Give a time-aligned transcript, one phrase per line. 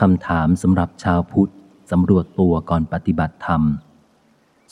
[0.00, 1.52] คำถามสำหรับชาวพุทธ
[1.90, 3.62] สำรวจตัวก่อนปฏิบัติธรรม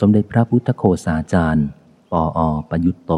[0.01, 1.67] สมเด็จพระพุทธโคสาจารย์
[2.11, 3.13] ปออประยุตโต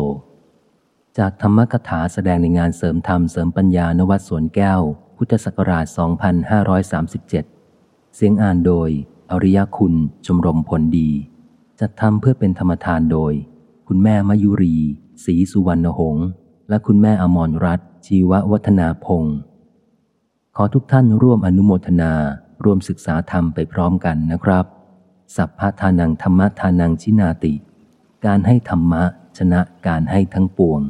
[1.19, 4.81] จากธรรมกถาแสดงในงานเสริมธรรมเสริมปัญญานวัดสวนแก้ว
[5.17, 5.85] พุทธศักราช
[7.01, 8.89] 2537 เสียงอ่านโดย
[9.31, 9.95] อริยคุณ
[10.27, 11.11] ชมรมผลดี
[11.81, 13.33] จัดทำเพื่อเป็นธรรมทานโดย
[13.89, 14.77] คุณแม่มยุรี
[15.25, 16.27] ศรีสุวรรณหงษ์
[16.69, 19.37] และคุณแม่อมรรัตน์ชีววัฒนาพงศ์
[20.61, 22.13] ขอทุกท่านร่วมอนุโมทนา
[22.65, 24.65] ร่วมศึกษาธรรมไปพร้อมกันนะครับ
[25.37, 27.55] สัพพทานังธรรมทานังชินาติ
[28.27, 29.05] การให้ธรรมะ
[29.39, 30.81] ชนะการให้ทั้งปวง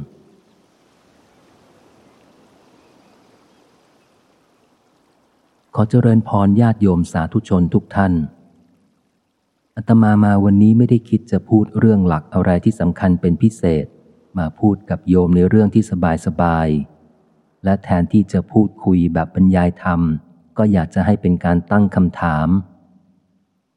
[5.75, 8.13] ขอเจริญพรญาติโยมสาธุชนทุกท่าน
[9.75, 13.85] อาตมามาวันนี้ไม่ได้คิดจะพูดเรื่องหลักอะไรที่สำคัญเป็นพิเศษ
[14.37, 16.69] มาพูดกับโยมในเรื่องที่สบายสบาย
[17.63, 20.01] และแทนที่จะพูดคุยแบบบรรยายธรรม
[20.57, 22.47] ก็อยากจะให้เป็นการตั้งคำถาม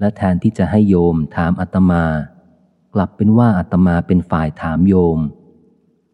[0.01, 2.05] และแทนที่จะให้โยมถามอาตมา
[2.95, 5.19] กลับเป็นว่าอาตมาเป็นฝ่ายถามโยม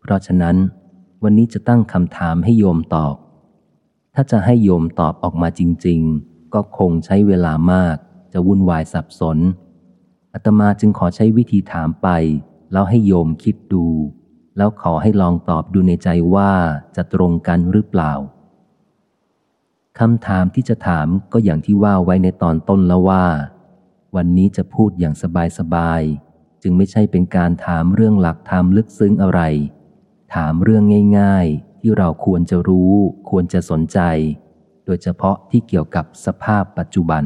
[0.01, 0.57] เพราะฉะนั้น
[1.23, 3.15] วันนี้จะตั้งคำถามให้โยมตอบ
[4.15, 7.97] ถ้าจะให้โยมตอบออกมาจริง ๆ ก็คงใช้เวลามาก
[8.33, 9.39] จะวุ่นวายสับสน
[10.35, 12.09] อาตมาจึงขอใช้วิธีถามไป
[12.73, 13.87] แล้วให้โยมคิดดู
[14.59, 16.53] แล้วขอให้ลองตอบดูในใจว่า
[16.97, 18.13] จะตรงกันหรือเปล่า
[19.99, 23.27] คำถามที่จะถามก็อย่างที่ว่าไว้ในตอนต้นแล้วว่า
[24.17, 25.15] วันนี้จะพูดอย่าง
[25.59, 29.41] สบายๆ จึงไม่ใช่เป็นการถามเรื่องหลักธรรมลึกซึ้งอะไร
[30.35, 30.85] ถามเรื่อง
[31.19, 32.93] ง่าย ๆ ที่เราควรจะรู้
[33.31, 34.01] ควรจะสนใจ
[34.85, 37.25] โดยเฉพาะที่เกี่ยวกับสภาพปัจจุบัน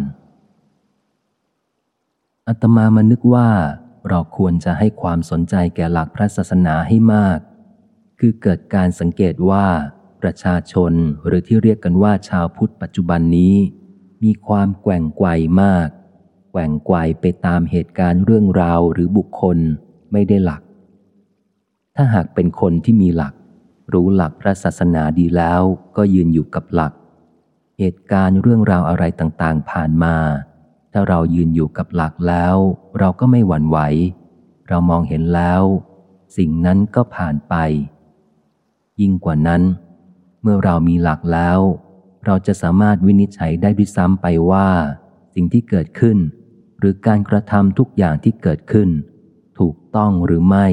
[2.48, 3.48] อัตมามานึกว่า
[4.08, 7.38] เราควรจะให้ความสนใจแก่หลักพระศาสนาให้มาก
[8.20, 9.66] คือเกิดการสังเกตว่า
[10.22, 10.92] ประชาชน
[11.26, 13.54] หรือที่เรียกกันว่าชาวพุทธปัจจุบันนี้
[14.24, 15.28] มีความแกว่งไกว
[15.62, 15.88] มาก
[16.50, 19.58] แกว่งไกวไปตามเหตุการณ์เรื่องราวหรือบุคคล
[20.12, 20.62] ไม่ได้หลัก
[21.96, 23.34] ถ้าหากเป็นคนที่มีหลัก
[23.92, 25.62] รู้หลักพระศาสนาดีแล้ว
[25.96, 26.92] ก็ยืนอยู่กับหลัก
[27.78, 30.16] เหตุการณ์เรื่องราวอะไรต่างๆ ผ่านมา
[30.92, 32.56] ถ้าเรายืนอยู่กับหลักแล้ว
[32.98, 33.78] เราก็ไม่หวั่นไหว
[34.68, 35.62] เรามองเห็นแล้ว
[36.36, 37.54] สิ่งนั้นก็ผ่านไป
[39.00, 39.62] ยิ่งกว่านั้น
[40.42, 41.58] เมื่อเรามีหลักแล้ว
[42.26, 44.68] เราจะสามารถวินิจฉัยได้ด้วยซ้ำไปว่า
[45.34, 46.18] สิ่งที่เกิดขึ้น
[46.78, 48.88] หรือการกระทำทุกอย่างที่เกิดขึ้น
[49.58, 50.66] ถูกต้องหรือไม่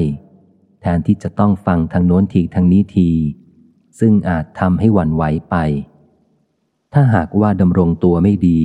[0.80, 3.10] แทนที่จะต้องฟังทางโน้นทีทางนี้ที
[4.00, 5.56] ซึ่งอาจทำให้หวั่นไหวไป
[6.92, 8.62] ถ้าหากว่าดำรงตัวไม่ดี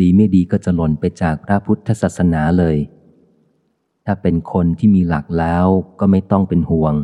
[0.00, 2.76] ดีไม่ดีก็จะหล่นไปจากพระพุทธศาสนาเลย
[4.06, 5.66] ถ้าเป็นคนที่มีหลักแล้ว
[6.00, 6.94] ก็ไม่ต้องเป็นห่วง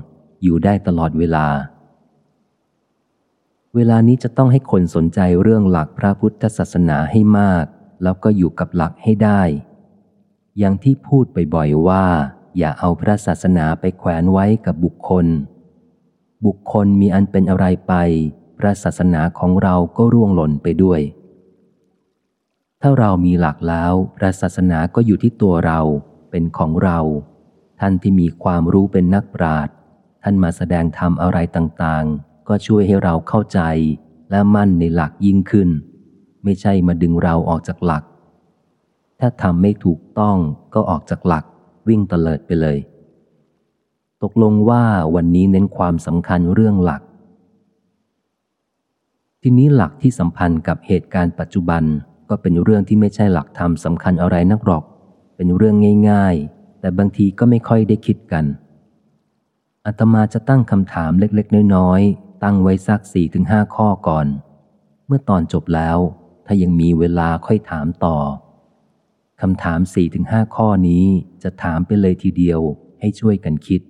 [0.43, 1.47] อยู่ได้ตลอดเวลา
[3.75, 7.65] เวลานี้จะต้องให้คนสนใจเรื่องหลักพระพุทธศาสนาให้มาก
[8.03, 9.43] แล้วก็อยู่กับหลักให้ได้
[10.59, 11.25] อย่างที่พูด
[11.55, 12.07] บ่อยๆว่า
[12.59, 15.27] อย่าเอาพระศาสนาไปแขวนไว้กับบุคคล
[16.47, 17.95] บุคคลมีอันเป็นอะไรไป
[18.59, 21.01] พระศาสนาของเราก็ร่วงหล่นไปด้วย
[22.83, 25.81] ถ้าเรามีหลักแล้วพระศาสนาก็อยู่ที่ตัวเรา
[26.31, 26.99] เป็นของเรา
[27.81, 29.75] ท่านที่มีความรู้เป็นนักปราชญ์
[30.23, 33.61] ท่านมาแสดงธรรมอะไรต่างๆ ก็ช่วยให้เราเข้าใจ
[34.31, 35.69] และมั่นในหลักยิ่งขึ้น
[36.45, 38.05] ไม่ใช่มาดึงเราออกจากหลัก
[39.21, 40.37] ถ้าทำไม่ถูกต้อง
[40.75, 41.45] ก็ออกจากหลัก
[41.89, 42.79] วิ่งเตลิดไปเลย
[44.23, 47.03] ตกลงว่าวันนี้เน้นความสำคัญเรื่องหลัก
[49.43, 51.85] ทีนี้หลักที่สัมพันธ์กับเหตุการณ์ปัจจุบัน
[52.31, 54.85] ก็เป็นเรื่องที่ไม่ใช่หลักธรรมสำคัญอะไรนักหรอก
[55.37, 55.77] เป็นเรื่อง
[56.11, 58.45] ง่ายๆ แต่บางทีก็ไม่ค่อยได้คิดกัน
[59.87, 64.27] อาตมาจะตั้งคำถามเล็กๆ น้อยๆ ตั้งไว้สักสี่ถึงห้าข้อก่อน
[65.07, 65.99] เมื่อตอนจบแล้ว
[66.47, 68.17] ถ้ายังมีเวลาค่อยถามต่อ
[69.41, 71.05] คำถามสี่ถึงห้าข้อนี้
[71.43, 72.61] จะถามไปเลยทีเดียว
[73.01, 73.81] ให้ช่วยกันคิด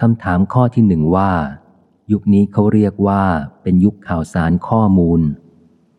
[0.00, 1.32] คำถามข้อที่หนึ่งว่า
[2.12, 3.22] ยุคนี้เขาเรียกว่า
[3.62, 5.20] เป็นยุคข่าวสารข้อมูล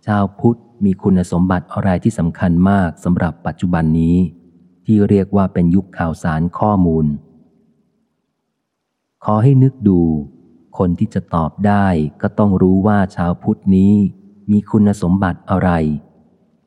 [0.05, 4.17] ชาวพุทธมีคุณสมบัติอะไรที่สำคัญมากสำหรับปัจจุบันนี้
[4.85, 7.05] ที่เรียกว่าเป็นยุคข่าวสารข้อมูล
[9.25, 10.01] ขอให้นึกดู
[10.77, 11.87] คนที่จะตอบได้
[12.21, 13.93] ก็ต้องรู้ว่าชาวพุทธนี้
[14.51, 15.69] มีคุณสมบัติอะไร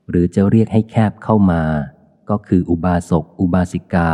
[0.09, 1.63] หรือจะเรียกให้แคบเข้ามา
[2.31, 4.13] ก็คืออุบาสกอุบาสิกา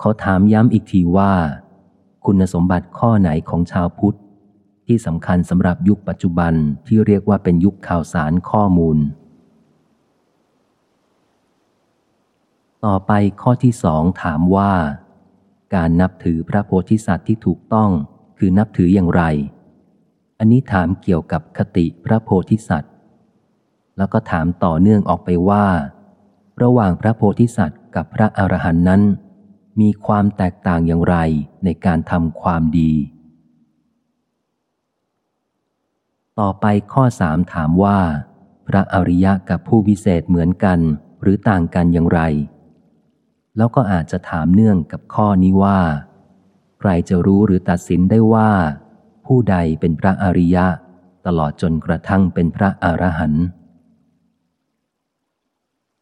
[0.00, 1.32] ขอถามย้ำอีกทีว่า
[2.24, 4.16] คุณสมบัติข้อไหนของชาวพุทธ
[4.90, 6.52] ที่สำคัญสำหรับยุคปัจจุบัน
[6.86, 8.98] ที่เรียกว่าเป็นยุคข่าวสารข้อมูล
[12.84, 14.72] ต่อไปข้อที่สองถามว่า
[15.74, 17.90] การนับถือพระโพธิสัตว์ที่ถูกต้อง
[18.38, 19.22] คือนับถืออย่างไร
[20.38, 22.92] อันนี้ถามเกี่ยวกับคติพระโพธิสัตว์
[23.98, 25.66] แล้วก็ถามต่อเนื่องออกไปว่า
[26.62, 29.02] ระหว่างพระโพธิสัตว์กับพระอรหันต์นั้น
[29.80, 31.16] มีความแตกต่างอย่างไร
[31.64, 32.92] ในการทำความดี
[36.40, 38.00] ต่อไปข้อสามถามว่า
[38.68, 40.78] พระอริยะกับผู้วิเศษเหมือนกัน
[41.22, 42.20] หรือต่างกันอย่างไร
[43.56, 45.80] แล้วก็อาจจะถามเนื่องกับข้อนี้ว่า
[46.80, 48.50] ใครจะรู้หรือตัดสินได้ว่า
[49.26, 50.66] ผู้ใดเป็นพระอริยะ
[51.26, 53.44] ตลอดจนกระทั่งเป็นพระอรหันต์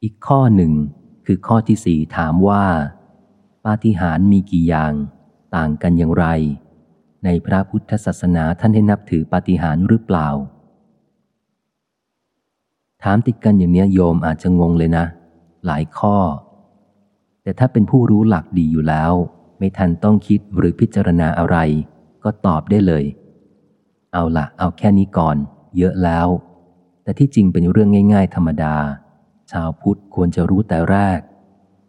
[0.03, 0.73] อีกข้อหนึ่ง
[1.27, 2.65] คือข้อที่สี่ถามว่า
[3.65, 4.93] ปาฏิหาริย์มีกี่อย่าง
[5.57, 6.27] ต่างกันอย่างไร
[7.25, 10.29] ในพระพุทธศาสนาท่านให้นับถือปาฏิหาริย์หรือเปล่า
[13.03, 15.05] ถามติดกันอย่างเนี้ยโยมอาจจะงงเลยนะ
[15.67, 16.17] หลายข้อ
[17.43, 19.13] แต่ถ้าเป็นผู้รู้หลักดีอยู่แล้ว
[19.59, 21.57] ไม่ทันต้องคิดหรือพิจารณาอะไร
[22.25, 23.05] ก็ตอบได้เลย
[24.13, 25.37] เอาละเอาแค่นี้ก่อน
[25.77, 26.29] เยอะแล้ว
[27.03, 28.77] แต่ที่จริงเป็นเรื่องง่าย ๆ ธรรมดา
[29.51, 31.21] ชาวพุทธควรจะรู้แต่แรก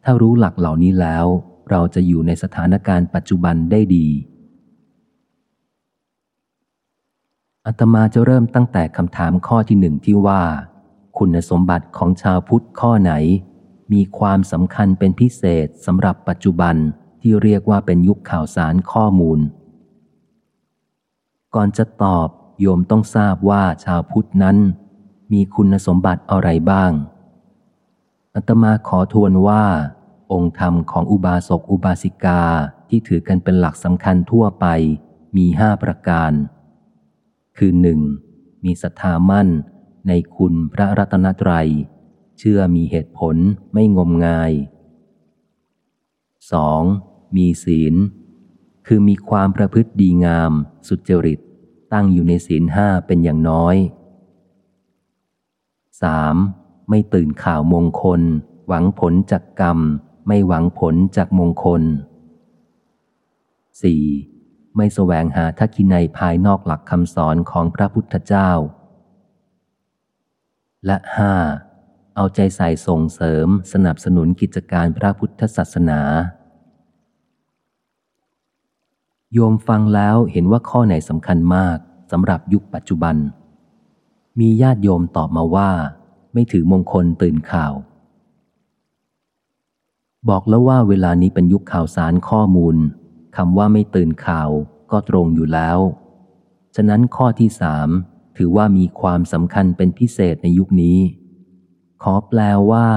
[0.04, 1.26] ถ้ารู้หลักเหล่านี้แล้ว
[1.72, 4.08] เราจะอยู่ในสถานการณ์ปัจจุบันได้ดี
[7.71, 10.44] อาตมาจะเริ่มตั้งแต่คำถามข้อที่หนึ่งที่ว่า
[11.18, 13.13] คุณสมบัติของชาวพุทธข้อไหน
[13.94, 16.75] มีความสำคัญเป็นพิเศษสำหรับปัจจุบัน
[17.21, 19.39] ที่เรียกว่าเป็นยุคข่าวสารข้อมูล
[21.56, 22.27] ก่อนจะตอบ
[22.60, 24.57] โยมต้องทราบว่าชาวพุทธนั้น
[25.33, 26.92] มีคุณสมบัติอะไรบ้าง
[28.36, 29.63] อาตมาขอทวนว่า
[30.31, 32.44] องค์ธรรมของอุบาสกอุบาสิกา
[32.89, 34.66] ที่ถือกันเป็นหลักสำคัญทั่วไป
[35.38, 36.33] มีห้าประการ
[37.59, 38.01] คือหนึ่ง
[38.65, 39.50] มีศรัทธามั่น
[40.07, 41.69] ในคุณพระรัตนตรัย
[42.38, 43.35] เชื่อมีเหตุผล
[43.73, 44.51] ไม่งมงาย
[46.53, 47.35] 2.
[47.35, 47.95] มีศีล
[48.88, 50.51] คือมีความประพฤติดีงาม
[50.88, 51.39] สุจริต
[51.94, 53.75] ตั้งอยู่ในศีลห้าเป็นอย่างน้อย
[56.13, 56.89] 3.
[56.89, 58.21] ไม่ตื่นข่าวมงคล
[58.67, 59.79] หวังผลจากกรรม
[60.27, 61.91] ไม่หวังผลจากมงคล 4.
[64.75, 68.51] ไม่แสวงหาทักขินัยภายนอกหลักคำสอนของพระพุทธเจ้า
[70.86, 71.33] และห้า
[72.16, 76.01] เอาใจใส่ส่งเสริมสนับสนุนกิจการพระพุทธศาสนา
[79.33, 81.77] โยมฟังแล้วเห็นว่าข้อไหนสำคัญมาก
[82.12, 83.16] สำหรับยุคปัจจุบัน
[84.39, 85.71] มีญาติโยมตอบมาว่า
[86.33, 87.74] ไม่ถือมงคลตื่นข่าว
[90.30, 92.75] บอกแล้วว่าเวลานี้เป็นยุคข่าวสารข้อมูล
[93.41, 94.50] คำว่าไม่ตื่นข่าว
[94.91, 95.80] ก็ตรงอยู่แล้ว
[96.75, 97.89] ฉะนั้นข้อที่สาม
[98.38, 101.00] ถือว่ามีความสำคัญเป็นพิเศษในยุคนี้
[102.03, 102.39] ขอแปล
[102.71, 102.88] ว่า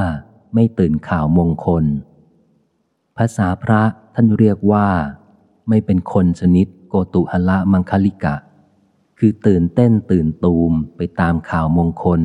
[0.54, 1.84] ไม่ตื่นข่าวมงคล
[3.16, 3.82] ภาษาพระ
[4.14, 4.88] ท่านเรียกว่า
[5.68, 8.36] ไม่เป็นคนชนิดโกตุหละมังคลิกะ
[9.18, 12.22] คือตื่นเต้นตื่นตูมไปตามข่าวมงคล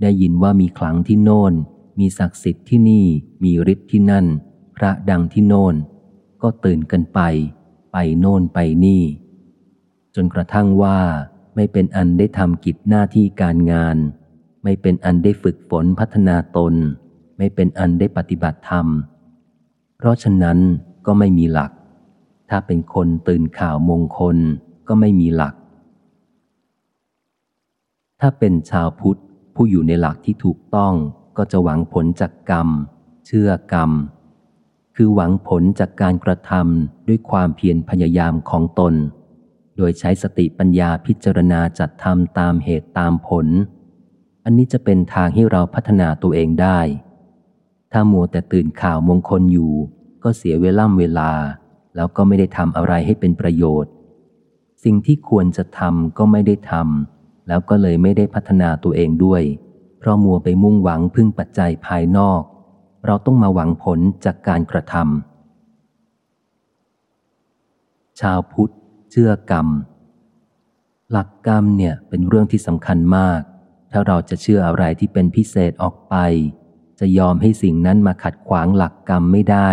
[0.00, 1.54] ได้ยินว่ามีคลังที่โน่น
[1.98, 3.06] มีศักดิ์สิทธิ์ที่นี่
[3.42, 4.26] มีฤทธิ์ที่นั่น
[4.76, 5.76] พระดังที่โน่น
[6.44, 7.20] ก็ตื่นกันไป
[7.92, 9.02] ไปโน่นไปนี่
[10.14, 10.98] จนกระทั่งว่า
[11.54, 13.96] ไม่เป็นอันได้ทำกิจหน้าที่การงาน
[14.64, 16.74] ไม่เป็นอันได้ฝึกฝนพัฒนาตน
[17.38, 18.86] ไม่เป็นอันได้ปฏิบัติธรรม
[19.96, 20.58] เพราะฉะนั้น
[21.06, 21.72] ก็ไม่มีหลัก
[22.50, 24.36] ถ้าเป็นคนตื่นข่าวมงคล
[24.88, 25.54] ก็ไม่มีหลัก
[28.20, 29.20] ถ้าเป็นชาวพุทธ
[29.54, 30.94] ผู้อยู่ในหลักที่ถูกต้อง
[31.36, 32.68] ก็จะหวังผลจากกรรม
[33.26, 33.90] เชื่อกรรม
[34.96, 38.94] คือหวังผลจากการกระทำด้วยความเพียรพยายามของตน
[39.76, 43.46] โดยใช้สติปัญญาพิจารณาจัดทำตามเหตุตามผล
[44.44, 46.80] อันนี้จะเป็นทางให้เราพัฒนาตัวเองได้
[47.92, 49.72] ถ้ามัวแต่ตื่นข่าวมงคลอยู่
[50.22, 51.30] ก็เสียเวล่ำเวลา
[51.96, 53.92] แล้วก็ไม่ได้ทำอะไรให้เป็นประโยชน์
[54.84, 59.42] สิ่งที่ควรจะทำก็ไม่ได้ทำแล้วก็เลยไม่ได้พัฒนาตัวเองด้วย
[59.98, 62.42] เพราะมัวไปมุ่งหวังพึ่งปัจจัยภายนอก
[63.06, 68.72] เราต้องมาหวังผลจากการกระทำชาวพุทธ
[69.10, 69.68] เชื่อกรรม
[71.10, 73.40] หลักกรรมเนี่ยเป็นเรื่องที่สำคัญมาก
[73.92, 76.14] ถ้าเราจะเชื่ออะไรที่เป็นพิเศษออกไป
[77.00, 79.70] จะยอมให้สิ่งนั้นมาขัดขวางหลักกรรมไม่ได้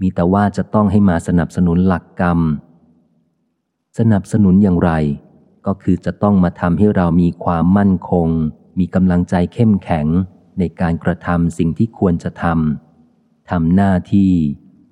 [0.00, 2.38] มีแต่ว่าจะต้องให้มาสนับสนุนหลักกรรม
[3.98, 4.90] สนับสนุนอย่างไร
[5.66, 8.28] ก็คือจะต้องมาทำให้เรามีความมั่นคง
[8.78, 10.06] มีกำลังใจเข้มแข็ง
[10.58, 14.32] ในการกระทำสิ่งที่ควรจะทำทำหน้าที่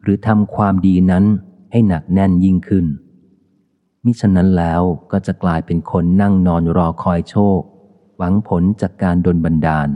[0.03, 1.25] หรือทำความดีนั้น
[1.73, 2.87] ให้หนักแน่นยิ่งขึ้น
[4.05, 7.61] มิฉะนั้นแล้วก็จะกลายเป็นคนนั่งนอนรอคอยโชค
[8.19, 9.89] หวังผลจากการดลบันดาล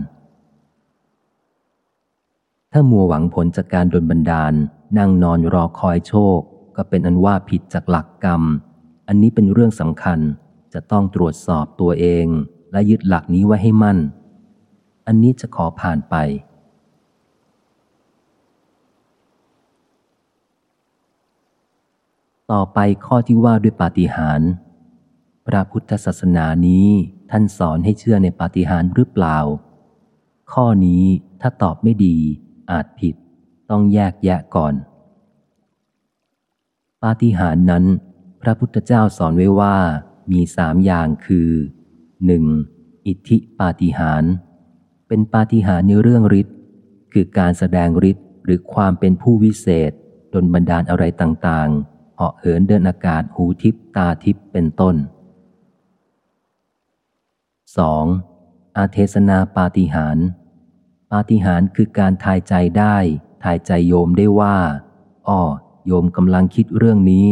[2.73, 4.53] ถ้ามัวหวังผลจากการดลบันดาล
[4.99, 6.39] นั่งนอนรอคอยโชค
[6.77, 8.43] ก็เป็นอันว่าผิดจากหลักกรรม
[9.09, 10.19] อันนี้เป็นเรื่องสำคัญ
[10.75, 12.27] จะต้องตรวจสอบตัวเอง
[12.73, 13.99] และยึดหลักนี้ไว้ให้มั่น
[15.11, 16.17] อันนี้จะขอผ่านไป
[22.53, 24.50] ต่อไปข้อที่ว่าด้วยปาฏิหาริย์
[25.47, 26.88] พระพุทธศาสนานี้
[27.31, 29.38] ท่านสอนให้เชื่อในปาฏิหาริย์หรือเปล่า
[30.53, 31.05] ข้อนี้
[31.41, 32.17] ถ้าตอบไม่ดี
[32.71, 33.15] อาจผิด
[33.71, 34.75] ต้องแยกแยะก่อน
[37.03, 37.85] ปาฏิหาริย์นั้น
[38.43, 39.77] พระพุทธเจ้าสอนไว้ว่า
[40.31, 41.50] มีสามอย่างคือ
[42.27, 42.45] หนึ่ง
[43.07, 44.33] อิทธิปาฏิหาริย์
[45.09, 46.57] เป็นปาฏิหาริย์ในเรื่องฤทธิ์
[47.12, 49.93] คือการแสดงฤทธิ์หรือความเป็นผู้วิเศษ
[50.33, 54.97] ดนบันดาลอะไรต่างๆเหาะเหินเดินอากาศหูทิพตาทิพเป็นต้น
[57.67, 58.77] 2.
[58.77, 60.27] อาเทศนาปาฏิหาริย์
[61.11, 62.97] ปาฏิหาริย์คือการทายใจได้
[63.45, 64.57] ทายใจโยมได้ว่า
[65.29, 65.41] อ้อ
[65.87, 67.27] โยมกำลังคิดเรื่องนี้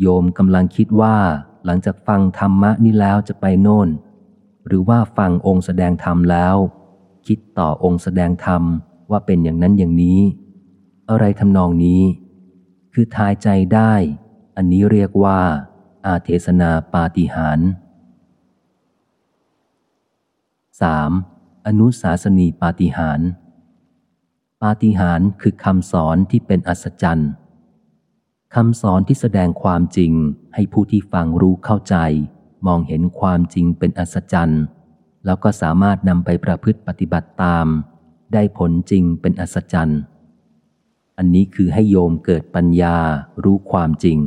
[0.00, 1.16] โยมกำลังคิดว่า
[1.64, 3.88] หลังจากฟังธรรมะนี้แล้วจะไปโน่น
[4.66, 6.56] หรือว่าฟังองค์แสดงธรรมแล้ว
[7.26, 8.62] คิดต่อองค์แสดงธรรม
[9.10, 10.20] ว่าเป็นอย่างนั้นอย่างนี้
[11.10, 12.02] อะไรทำนองนี้
[12.92, 13.94] คือทายใจได้
[14.56, 15.40] อันนี้เรียกว่า
[16.06, 17.68] อาเทศนาปาฏิหาริย์
[20.88, 21.66] 3.
[21.66, 23.28] อนุสาสนีปาฏิหาริย์
[24.62, 27.30] ปาฏิหาริย์คือคำสอนที่เป็นอัศจรรย์
[28.54, 30.12] คำสอนที่แสดงความจริง
[30.54, 31.96] ให้ผู้ที่ฟังรู้เข้าใจ
[32.66, 34.62] มองเห็นความจริงเป็นอัศจรรย์
[35.26, 37.66] แล้วก็สามารถนำไปประพฤติปฏิบัติตาม
[38.32, 40.00] ได้ผลจริงเป็นอัศจรรย์
[41.18, 42.96] อันนี้คือให้โยมเกิดปัญญา
[43.44, 44.18] รู้ความจริง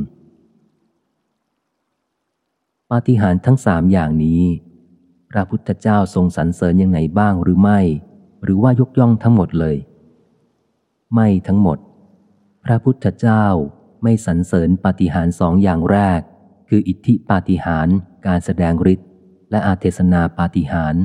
[2.91, 4.43] ปาฏิหาริย์ทั้งสามอย่างนี้
[5.31, 7.79] พระพุทธเจ้าทรงสรรเสริญยังไงบ้างหรือไม่
[8.43, 9.77] หรือว่ายกย่องทั้งหมดเลย
[11.13, 11.77] ไม่ทั้งหมด
[12.65, 13.45] พระพุทธเจ้า
[14.03, 16.21] ไม่สรรเสริญปาฏิหาริย์สองอย่างแรก
[16.69, 17.95] คืออิทธิปาฏิหาริย์
[18.27, 19.06] การแสดงฤทธิ
[19.51, 20.95] และอาเทศนาปาฏิหาร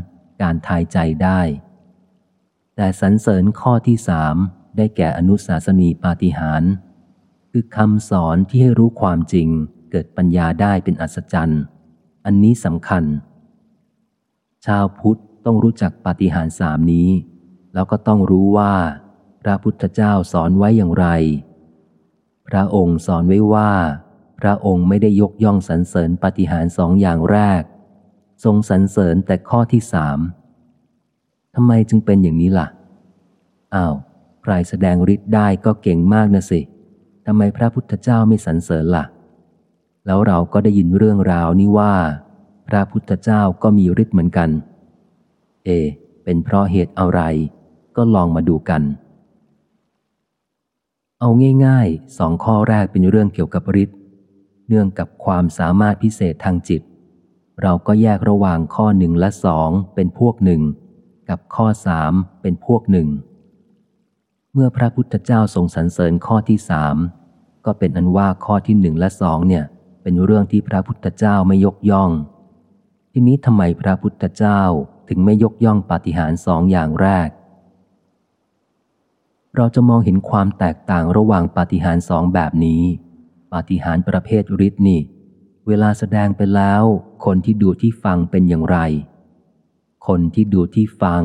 [0.42, 1.40] การทายใจได้
[2.76, 4.36] แต่สรรเสริญข้อที่สาม
[4.76, 6.62] ได้แก่อนุสาสนีปาฏิหาร
[7.50, 9.48] คือคำสอนที่ให้รู้ความจริง
[9.90, 11.62] เกิดปัญญาได้เป็นอัศจรรย์
[12.24, 13.04] อันนี้สำคัญ
[14.66, 17.10] ชาวพุทธต้องรู้จักปาฏิหารสามนี้
[17.74, 18.74] แล้วก็ต้องรู้ว่า
[19.42, 21.06] พระพุทธเจ้าสอนไว้อย่างไร
[22.48, 23.72] พระองค์สอนไว้ว่า
[24.40, 27.62] พระองค์ไม่ได้ยกย่องสรรเสริญปฏิหารสองอย่างแรก
[28.44, 30.18] ทรงสรรเสริญแต่ข้อที่สาม
[31.54, 32.68] ทำไมจึงเป็นอย่างนี้ล่ะ
[33.74, 33.94] อ้าว
[34.42, 36.60] ใครแสดงฤทธิ์ได้ก็เก่งมากนะสิ
[37.26, 39.04] ทำไมพระพุทธเจ้าไม่สรรเสริญละ่ะ
[40.06, 41.94] แล้วเราก็ได้ยินเรื่องราวนี้ว่า
[42.68, 44.50] พระพุทธเจ้าก็มีฤทธิ์เหมือนกัน
[45.64, 45.68] เอ
[46.24, 47.20] เป็นเพราะเหตุอะไร
[47.96, 48.82] ก็ลองมาดูกัน
[51.20, 51.28] เอา
[51.66, 53.98] ง่ายๆ สองข้อแรกเป็นเรื่องเกี่ยวกับฤทธิ์
[54.68, 56.82] เนื่องกับความสามารถพิเศษทางจิต
[57.62, 60.62] เราก็แยกระหว่างข้อหนึ่งและสองเป็นพวกหนึ่ง
[61.28, 63.08] กับข้อสามเป็นพวกหนึ่ง
[64.52, 66.96] เมื่อพระพุทธเจ้าทรงสรรเสริญข้อที่สาม
[67.66, 69.64] ก็เป็นอันว่าข้อที่หนึ่งและสองเนี่ย
[70.02, 72.10] เป็นเรื่องที่พระพุทธเจ้าไม่ยกย่อง
[73.12, 74.60] ทีนี้ทำไมพระพุทธเจ้า
[75.08, 77.28] ถึงไม่ยกย่องปาฏิหาริย์สองอย่างแรก
[79.56, 82.82] เราจะมองเห็นความแตกต่างระหว่างปาฏิหาริย์สองแบบนี้
[83.52, 85.00] ปาฏิหาริย์ประเภทฤทธิ์นี่
[85.66, 86.82] เวลาแสดงไปแล้ว
[87.24, 88.78] คนที่ดูที่ฟังเป็นอย่างไร
[90.06, 91.22] คนที่ดูที่ฟัง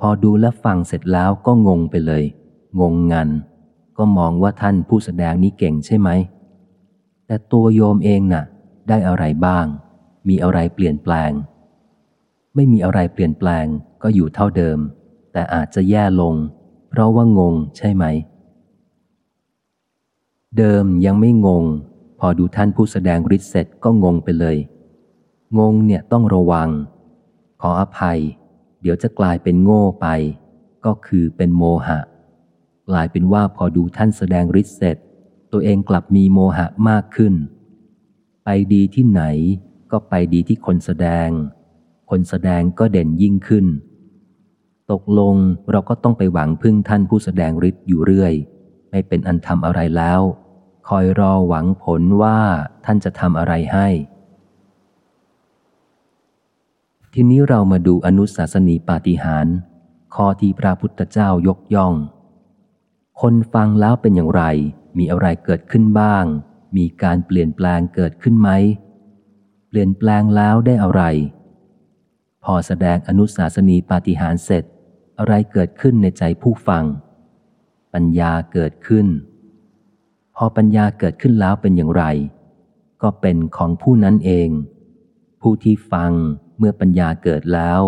[0.00, 2.24] พอดูและฟังเสร็จแล้วก็งงไปเลย
[2.80, 3.28] งงงัน
[3.98, 6.08] ก็มองว่าท่านผู้แสดงนี้เก่งใช่ไหม
[7.26, 8.44] แต่ตัวโยมเองน่ะ
[8.88, 9.66] ได้อะไรบ้าง
[10.28, 11.30] มีอะไรเปลี่ยนแปลง
[12.54, 13.66] ไม่มีอะไรเปลี่ยนแปลง
[14.02, 14.78] ก็อยู่เท่าเดิม
[15.32, 16.34] แต่อาจจะแย่ลง
[16.90, 18.04] เพราะว่างงใช่ไหม
[20.58, 21.64] เดิมยังไม่งง
[22.20, 24.56] พอดูท่านผู้แสดงฤทธิ์เสร็จก็งงไปเลย
[25.58, 26.68] งงเนี่ยต้องระวัง
[27.60, 28.20] ขออภัย
[28.80, 30.06] เดี๋ยวจะกลายเป็นโง่ไป
[30.84, 32.00] ก็คือเป็นโมหะ
[32.88, 34.96] กลายเป็นว่าพอดูท่านแสดงฤทธิ์เสร็จ
[35.52, 37.34] ตัวเองกลับมีโมหะมากขึ้น
[38.44, 39.22] ไปดีที่ไหน
[39.90, 41.28] ก็ไปดีที่คนแสดง
[42.10, 43.66] คนแสดงก็เด่นยิ่งขึ้น
[44.90, 45.36] ตกลง
[45.70, 48.34] เราก็ต้องไปหวังพึ่งท่านผู้แสดงฤทธิ์อยู่เรื่อย
[48.90, 50.20] ไม่เป็นอันทำอะไรแล้ว
[50.88, 52.38] คอยรอหวังผลว่า
[52.84, 53.88] ท่านจะทำอะไรให้
[57.14, 59.46] ทีนี้เรามาดูอนุสาสนีปาฏิหาร
[60.14, 61.94] ข้อที่พระพุทธเจ้ายกย่อง
[63.20, 64.42] คนฟังแล้วเป็นอย่างไร
[64.98, 66.24] มีอะไรเกิดขึ้นบ้าง
[66.76, 68.50] มีการเปลี่ยนแปลงเกิดขึ้นไหม
[69.68, 71.02] เปลี่ยนแปลงแล้วได้อะไร
[72.44, 74.64] พอแสดงอนุสาสนีปาฏิหารเสร็จ
[75.18, 76.84] อะไรเกิดขึ้นในใจผู้ฟัง
[77.94, 79.06] ปัญญาเกิดขึ้น
[80.42, 82.04] อปัญญาเกิดขึ้นแล้วเป็นอย่างไร
[83.02, 84.48] ก็เป็นของผู้นั้นเอง
[85.40, 86.12] ผู้ที่ฟัง
[86.58, 87.82] เมื่อปัญญาเกิดแล้ว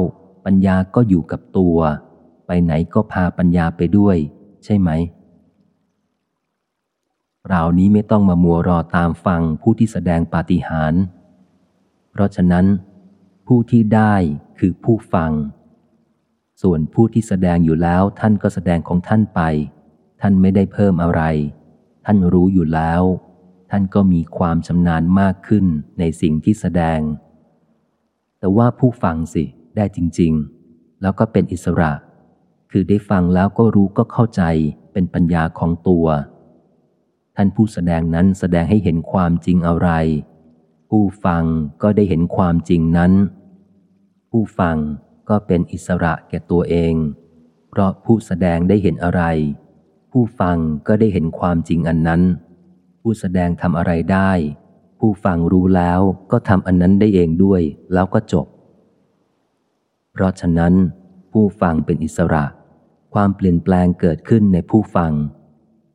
[0.44, 1.78] ปัญญาก็อยู่กับตัว
[2.46, 4.16] ไปไหนก็พาปัญญาไปด้วย
[4.64, 4.90] ใช่ไหม
[7.48, 11.02] เรานี้ไม่ต้องมามัวรอตามฟังผู้ที่แสดงปาฏิหาริย์
[12.10, 12.66] เพราะฉะนั้น
[13.46, 14.14] ผู้ที่ได้
[14.58, 15.32] คือผู้ฟัง
[16.62, 19.40] ส่วนผู้ที่แสดงอยู่แล้วท่านก็แสดงของท่านไป
[20.20, 21.22] ท่านไม่ได้เพิ่มอะไร
[22.04, 23.02] ท่านรู้อยู่แล้ว
[23.70, 25.66] ท่านก็มีความชำนาญมากขึ้น
[25.98, 27.00] ในสิ่งที่แสดง
[28.38, 29.44] แต่ว่าผู้ฟังสิ
[29.76, 30.32] ได้จริง
[30.66, 31.92] ๆ แล้วก็เป็นอิสระ
[32.70, 34.42] คือได้ฟังแล้วก็รู้ก็เข้าใจ
[34.92, 36.06] เป็นปัญญาของตัว
[37.36, 39.88] ท่านผู้แสดงนั้นแสดงให้เห็นความจริงอะไร
[40.90, 41.44] ผู้ฟัง
[41.82, 43.12] ก็ได้เห็นความจริงนั้น
[44.30, 44.76] ผู้ฟัง
[45.28, 46.94] ก็เป็นอิสระแก่ตัวเอง
[47.70, 49.22] เพราะผู้แสดงได้เห็นอะไร
[50.12, 52.22] ผู้ฟังก็ได้เห็นความจริงอันนั้น
[53.00, 54.32] ผู้แสดงทำอะไรได้
[54.98, 56.00] ผู้ฟังรู้แล้ว
[56.32, 58.46] ก็ทำอันนั้นได้เองด้วย แล้วก็จบ
[60.12, 60.74] เพราะฉะนั้น
[61.32, 62.44] ผู้ฟังเป็นอิสระ
[63.14, 65.12] ความเปลี่ยนแปลงเกิดขึ้นในผู้ฟัง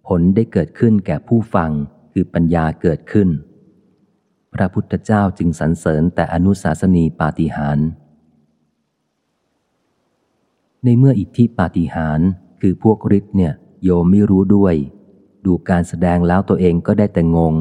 [0.08, 1.72] ผลได้เกิดขึ้นแก่ผู้ฟัง
[2.14, 3.30] คือปัญญาเกิดขึ้น
[4.54, 7.88] พระพุทธเจ้าจึงสรรเสริญแต่อนุสาสนีปาฏิหาริย์
[10.84, 12.28] ในเมื่ออิทธิปาฏิหาริย์
[12.62, 13.54] คือพวกฤทธิ์เนี่ย
[13.84, 14.76] โยมไม่รู้ด้วย
[15.46, 17.56] ดูการแสดงแล้วตัวเองก็ได้แต่งง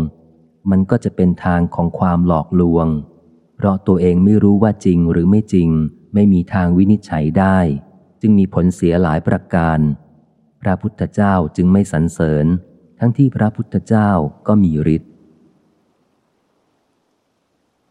[0.71, 2.87] มันก็จะเป็นทางของความหลอกลวง
[3.57, 5.69] เพราะตัวเองไม่รู้ว่าจริงหรือไม่จริง
[6.15, 7.59] ไม่มีทางวินิจฉัยได้
[8.21, 9.79] จึงมีผลเสียหลายประการ
[10.63, 12.47] พระพุทธเจ้าจึงไม่สรรเสริญ
[12.99, 14.11] ทั้งที่พระพุทธเจ้า
[14.47, 15.11] ก็มีฤทธิ์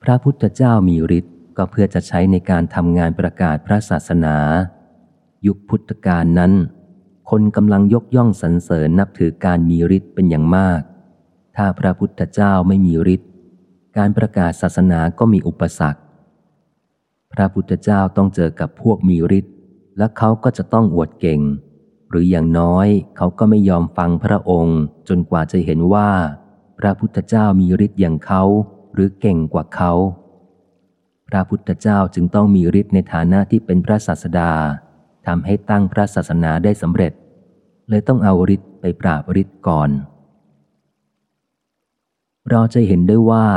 [0.04, 4.38] พระพุทธเจ้ามีฤทธิ์ก็เพื่อจะใช้ในการทำงานประกาศพระศาสนา
[5.46, 6.54] ยุคพุทธกาลนั้น
[7.30, 10.82] คนกำลังยกย่องสรรเสริญนับถือการมีฤทธิ์เป็นอย่างมาก
[11.56, 13.30] ถ้าพระพุทธเจ้าไม่มีฤทธิ์
[13.98, 16.00] การประกาศศาสนาก็มีอุปสรรค
[17.34, 19.54] พระพุทธเจ้าต้องเจอกับพวกมีฤทธิ์
[19.98, 21.42] และเขาก็จะต้องอวดเก่ง
[22.10, 26.10] หรืออย่างน้อยเขาก็ไม่ยอมฟังพระองค์ จนกว่าจะเห็นว่า
[26.80, 28.44] พระพุทธเจ้ามีฤทธิ์อย่างเขา
[28.94, 29.92] หรือเก่งกว่าเขา
[31.30, 34.52] พระพุทธเจ้าจึงต้องมีฤทธิ์ในฐานะที่เป็นพระศาสดา
[35.28, 37.14] ทำให้ตั้งพระศาสนาได้สำเร็จ
[37.90, 39.90] เลยต้องเอาฤทธิ์ไปปราบฤทธิ์ก่อน
[42.50, 43.48] เราจะเห็นได้ว่า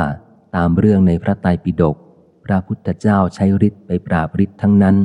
[0.55, 1.97] ตามเรื่องในพระไตรปิฎก
[2.45, 4.97] พระพุทธเจ้าใช้ฤทธิ์ไปปราบฤทธิ์ทั้งนั้น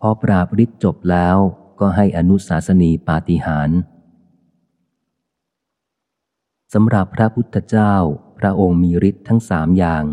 [0.00, 1.36] พอปราบฤทธิ์จบแล้ว
[1.80, 3.78] ก็ให้อนุสาสนีปาฏิหาริย์
[6.74, 7.94] สำหรับพระพุทธเจ้า
[8.38, 10.04] พระองค์มีฤทธิ์ทั้งสามอย่าง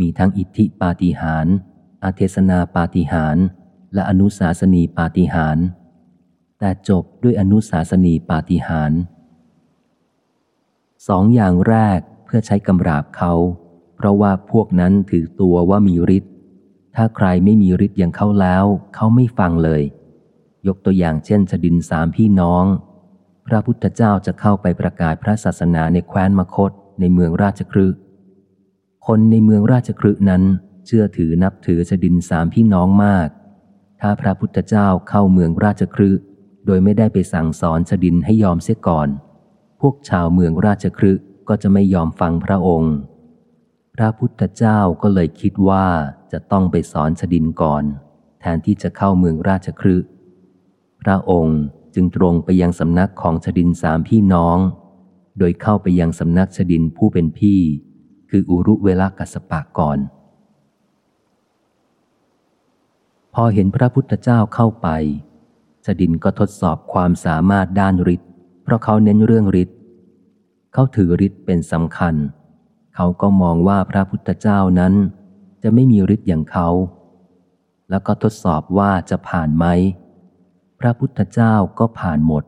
[0.00, 1.54] มีทั้งอิทธิปาฏิหาริย์
[2.04, 3.44] อาเทศนาปาฏิหาริย์
[3.94, 5.64] และอนุสาสนีปาฏิหาริย์
[6.64, 9.00] แต่จบด้วยอนุสาสนีปาฏิหาริย์
[11.08, 13.32] สองอย่างแรกเพื่อใช้กำราบเขา
[13.96, 16.32] เพราะว่าพวกนั้นถือตัวว่ามีฤทธิ์
[16.96, 19.82] ถ้าใครไม่มีฤทธิ์อย่างเขาแล้ว เขาไม่ฟังเลย
[20.66, 22.64] ยกตัวอย่างเช่นชดินสามพี่น้อง
[23.46, 27.86] พระพุทธเจ้าจะเข้าไปประกาศพระศาสนาในแคว้นมคตในเมืองราชครึ
[29.06, 30.42] คนในเมืองราชครึนั้น
[30.86, 33.28] เชื่อถือนับถือชดินสามพี่น้องมาก
[34.00, 36.10] ถ้าพระพุทธเจ้าเข้าเมืองราชครื
[36.66, 39.08] โดยไม่ได้ไปสั่งสอนชดินให้ยอมเสียก่อน
[39.80, 41.12] พวกชาวเมืองราชครื
[41.48, 42.94] ก็จะไม่ยอมฟังพระองค์
[43.94, 45.86] พระพุทธเจ้าก็เลยคิดว่า
[46.32, 47.84] จะต้องไปสอนชดินก่อน
[48.40, 49.96] แทนที่จะเข้าเมืองราชครื
[51.02, 51.60] พระองค์
[51.94, 54.58] จึงตรงไปยังสำนักของชดินสามพี่น้อง
[55.38, 57.60] โดยเข้าไปยังสำนักชดินผู้เป็นพี่
[58.30, 59.98] คืออุรุเวลากัสปะก่อน
[63.34, 64.88] พอเห็นพระพุทธเจ้าเข้าไป
[65.86, 68.28] สดินก็ทดสอบความสามารถด้านฤทธิ์
[68.62, 69.76] เพราะเขาเน้นเรื่องฤทธิ์
[70.72, 72.14] เขาถือฤทธิ์เป็นสำคัญ
[72.94, 74.94] เขาก็มองว่าพระพุทธเจ้านั้น
[75.62, 76.68] จะไม่มีฤทธิ์อย่างเขา
[77.90, 79.66] แล้วก็ทดสอบว่าจะผ่านไหม
[80.80, 82.44] พระพุทธเจ้าก็ผ่านหมด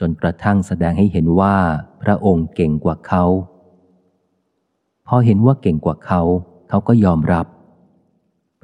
[0.00, 1.56] จนกระทั่งแสดงให้เห็นว่า
[2.02, 3.24] พระองค์เก่งกว่าเขา
[5.06, 6.22] พอเห็นว่าเก่งกว่าเขา
[6.68, 7.46] เขาก็ยอมรับ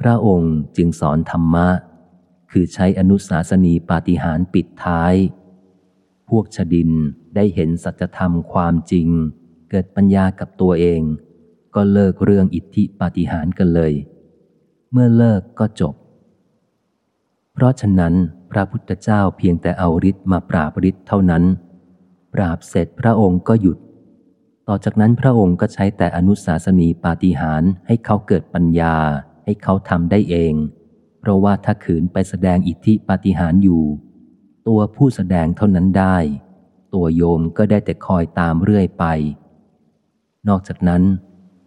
[0.01, 1.67] พระองค์จึงสอนธรรมะ
[2.53, 5.15] คือใช้อนุสาสนีปาฏิหาริย์ปิดท้าย
[6.29, 6.91] พวกชดิน
[7.35, 9.09] ได้เห็นสัจธรรมความจริง
[9.71, 11.03] เกิดปัญญากับตัวเอง
[11.75, 13.93] ก็เลิกเรื่องอิทธิปาฏิหาริย์กันเลย
[14.93, 15.95] เมื่อเลิกก็จบ
[17.53, 18.15] เพราะฉะนั้น
[18.51, 21.45] พระพุทธเจ้าเพียงแต่เอาฤทธิ์มาปราบฤทธิ์เท่านั้น
[22.35, 23.79] ปราบเสร็จพระองค์ก็หยุด
[24.69, 28.97] ต่อจากนั้นพระองค์ก็ใช้แต่อนุสาสนีปาฏิหาริย์ให้เขาเกิดปัญญา
[29.45, 30.55] ให้เขาทำได้เอง
[31.23, 33.85] เพราะว่าถ้าขืนไปแสดงอิทธิปาฏิหาริย์อยู่
[34.69, 36.17] ตัวผู้แสดงเท่านั้นได้
[36.95, 39.05] ตัวโยมก็ได้แต่คอยตามเรื่อยไป
[40.49, 41.03] นอกจากนั้น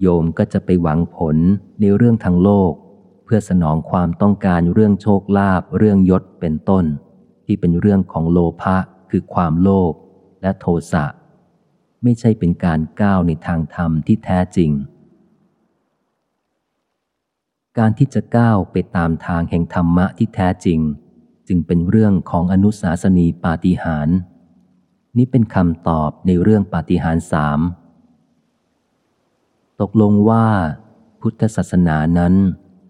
[0.02, 1.38] โยมก็จะไปหวังผล
[1.82, 2.72] ในเรื่องทางโลก
[3.24, 6.86] เพื่อสนองความต้องการเรื่องโชคลาภเรื่องยศเป็นต้น
[7.46, 8.78] ที่เป็นเรื่องของโลภะ
[9.10, 9.94] คือความโลภ
[10.42, 11.06] และโทสะ
[12.04, 14.72] ไม่ใช่เป็นการก้าวในทางธรรมที่แท้จริง
[17.78, 20.80] การที่จะก้าวไปตามทางแห่งธรรมะที่แท้จริง
[21.48, 24.10] จึงเป็นเรื่องของอนุสาสนีปาฏิหาร
[25.18, 27.60] นี้เป็นคำตอบในเรื่องปาฏิหารสาม
[29.82, 30.48] ตกลงว่า
[31.22, 32.34] พุทธศาสนานั้น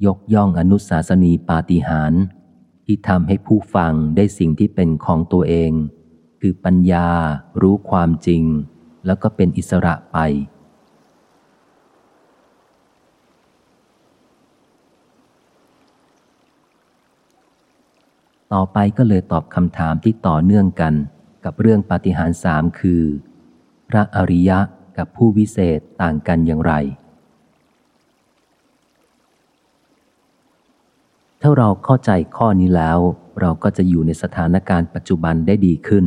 [0.06, 2.14] ยกย่องอนุสาสนีปาฏิหาร
[2.86, 5.72] ที่ทำให้ผู้ฟังได้สิ่งที่เป็นของตัวเอง
[6.42, 7.10] คือปัญญา
[7.62, 8.44] รู้ความจริง
[9.06, 10.18] แล้วก็เป็นอิสระไป
[18.56, 20.94] ต่อไปก็เลยตอบคำถามที่ต่อเนื่องกัน
[21.46, 23.02] กับเรื่องปาฏิหาริย์สามคือ
[23.90, 24.60] พระอริยะ
[24.98, 26.74] กับผู้วิเศษต่างกันอย่างไร
[31.42, 33.00] ถ้าเราเข้าใจข้อนี้แล้ว
[33.42, 36.06] เราก็จะอยู่ในสถานการณ์ปัจจุบันได้ดีขึ้น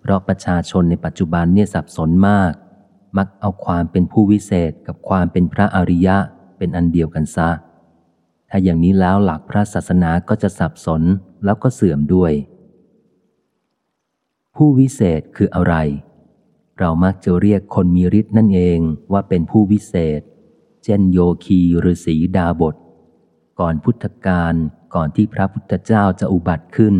[0.00, 2.52] เพราะประชาชนในปัจจุบันเนี่ยสับสนมาก
[3.16, 6.16] มักเอาความเป็นผู้วิเศษกับความเป็นพระอริยะ
[6.58, 7.50] เป็นอันเดียวกันซะ
[8.50, 11.02] ถ้าอย่างนี้แล้วหลักพระศาสนาก็จะสับสน
[11.44, 12.32] แล้วก็เสื่อมด้วย
[14.56, 15.74] ผู้วิเศษคืออะไร
[16.78, 18.80] เรามักจะเรียกคนมีฤทธิ์นั่นเอง
[19.12, 20.20] ว่าเป็นผู้วิเศษ
[20.84, 22.76] เช่นโยคีฤาษีดาบท
[23.60, 24.54] ก่อนพุทธกาล
[24.94, 26.96] ก่อนที่พระพุทธเจ้าจะอุบัติขึ้น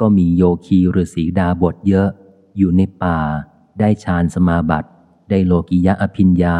[0.00, 2.08] ก็มีโยคีฤาษีดาบทเยอะ
[2.56, 3.18] อยู่ในป่า
[3.78, 4.90] ได้ฌานสมาบัติ
[5.30, 6.58] ได้โลกิยะอภิญญา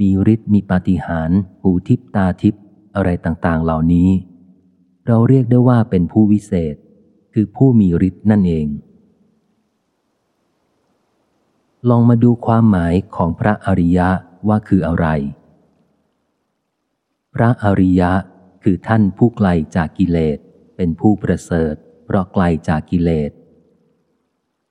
[0.00, 2.54] มีฤทธิ์มีปาฏิหาริย์หูทิพตาทิพ
[2.96, 4.10] อะไรต่างๆเหล่านี้
[5.06, 6.76] เราเรียกได้ว่าเป็นผู้วิเศษ
[7.34, 8.66] คือผู้มีฤทธิ์นั่นเอง
[11.88, 14.08] ลองมาดูความหมายของพระอริยะ
[14.48, 15.06] ว่าคืออะไร
[17.34, 18.12] พระอริยะ
[18.62, 20.38] คือท่านผู้ไกลจากกิเลส
[20.76, 21.74] เป็นผู้ประเสริฐ
[22.04, 23.30] เพราะไกลจากกิเลส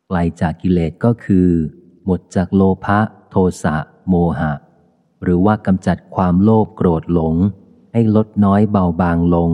[0.07, 1.49] ไกลจากกิเลสก็คือ
[2.05, 3.75] หมดจากโลภะโทสะ
[4.10, 4.53] โมหะ
[5.23, 7.36] หรือว่ากำจัดความโลภโกรธหลง
[7.93, 9.51] ให้ลดน้อยเบาบางลง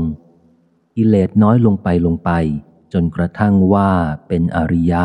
[0.95, 2.31] กิเลสน้อยลงไปลงไป
[2.93, 3.91] จนกระทั่งว่า
[4.27, 5.03] เป็นอริยะ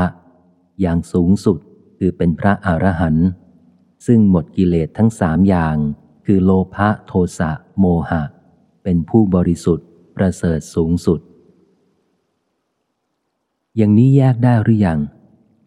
[0.80, 1.58] อย่างสูงสุด
[1.98, 3.28] คือเป็นพระอรหันต์
[4.06, 5.76] ซึ่งหมดกิเลสทั้งสามอย่าง
[6.26, 8.22] คือโลภะโทสะโมหะ
[8.82, 11.20] เป็นผู้บริสุทธิ์ประเสริฐสูงสุด
[13.76, 15.00] อย่างนี้แยกได้หรือยัง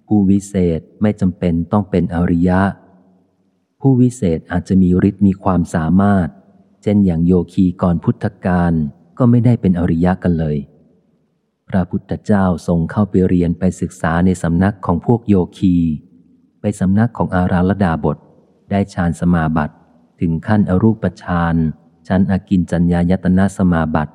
[0.08, 2.62] ผู้วิเศษไม่จำเป็นต้องเป็นอริยะ
[3.82, 6.28] ผู้วิเศษอาจจะมีฤทธิ์มีความสามารถ
[6.86, 8.74] ช่นอย่างโยคีก่อนพุทธกาล
[9.17, 10.58] ก็ไม่ได้เป็นอริยะกันเลย
[11.69, 15.76] พระพุทธเจ้าทรงเข้าไปเรียนไปศึกษาในสำนักของพวกโยคี
[16.62, 18.17] ไปสำนักของอาราลดาบท
[18.71, 19.76] ได้ฌานสมาบัติ
[20.19, 21.56] ถึงขั้นอรูปฌาน
[22.08, 24.13] ชั้นอากินจัญญายตนะสมาบัติ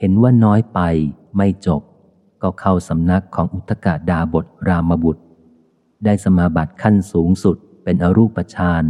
[0.00, 0.80] เห็นว่าน้อยไป
[1.36, 1.82] ไม่จบ
[2.42, 5.22] ก็เข้าสำนักของอุตกาดาบทรามบุตร
[6.04, 8.84] ได้สมาบัติขั้นสูงสุดเป็นอรูปฌาน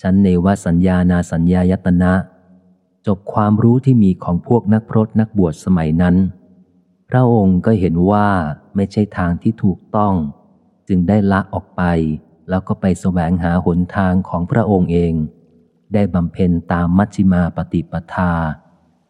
[0.00, 2.12] ชั้นเนวสัญญานาสัญญายตนะ
[3.06, 6.16] จบความรู้ที่มีของพวกนักพรตนักบวชสมัยนั้น
[7.10, 8.28] พระองค์ก็เห็นว่า
[8.74, 10.14] ไม่ใช่ทางที่ถูกต้อง
[10.88, 11.82] จึงได้ละออกไป
[12.48, 15.14] แล้วก็ไปแสวงหาหนทางของพระองค์เอง
[15.94, 18.32] ได้บำเพ็ญตามมัชฌิมาปฏิปทา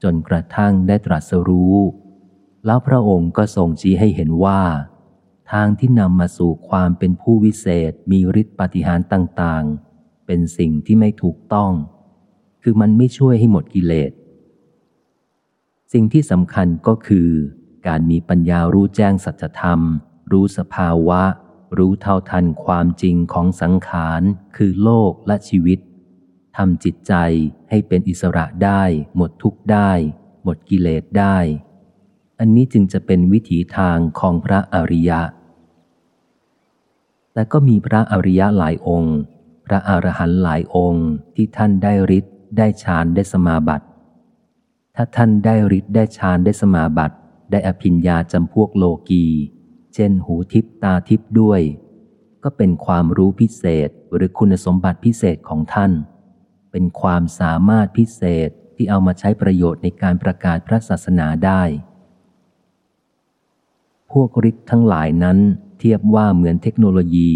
[0.03, 1.77] จนกระทั่งได้ตรัสรู้
[2.67, 4.63] แล้วพระองค์ก็ทรงชี้ให้เห็นว่า
[5.53, 11.73] ทางที่นำมาสู่ความเป็นผู้วิเศษมีฤทธิปฏิหารต่างๆ เป็นสิ่งที่ไม่ถูกต้อง
[12.67, 14.13] คือมันไม่ช่วยให้หมดกิเลส
[15.93, 17.29] สิ่งที่สำคัญก็คือ
[17.87, 19.81] การมีปัญญารู้แจ้งสัจธรรม
[20.33, 21.23] รู้สภาวะ
[21.79, 24.23] รู้เท่าทันความจริงของสังขาร
[24.57, 25.79] คือโลกและชีวิต
[26.57, 27.15] ทำจิตใจ
[27.71, 28.83] ให้เป็นอิสระได้
[29.17, 29.91] หมดทุกข์ได้
[30.45, 31.39] หมดกิเลสได้
[32.41, 35.23] อันนี้จึงจะเป็นวิถีทางของพระอริยะ
[37.33, 39.17] แต่ก็มีพระอริยะหลายองค์
[39.67, 43.87] พระอรหันต์หลายองค์ที่ท่านได้ฤทธิ์ ได้ฌานได้สมาบัติ
[44.97, 47.17] ถ้าท่านได้ฤทธิ์ได้ฌานได้สมาบัติ
[47.51, 49.25] ได้อภิญญาจำพวกโลกี
[49.95, 51.61] เช่นหูทิพตาทิพด้วย
[52.45, 55.93] ก็เป็นความรู้พิเศษหรือคุณสมบัติพิเศษของท่าน
[56.73, 61.63] เป็นความสามารถพิเศษที่เอามาใช้ประโยชน์ในการประกาศพระศาสนาได้
[64.13, 65.39] พวกฤทธิ์ทั้งหลายนั้น
[65.79, 67.33] เทียบว่าเหมือนเทคโนโลยี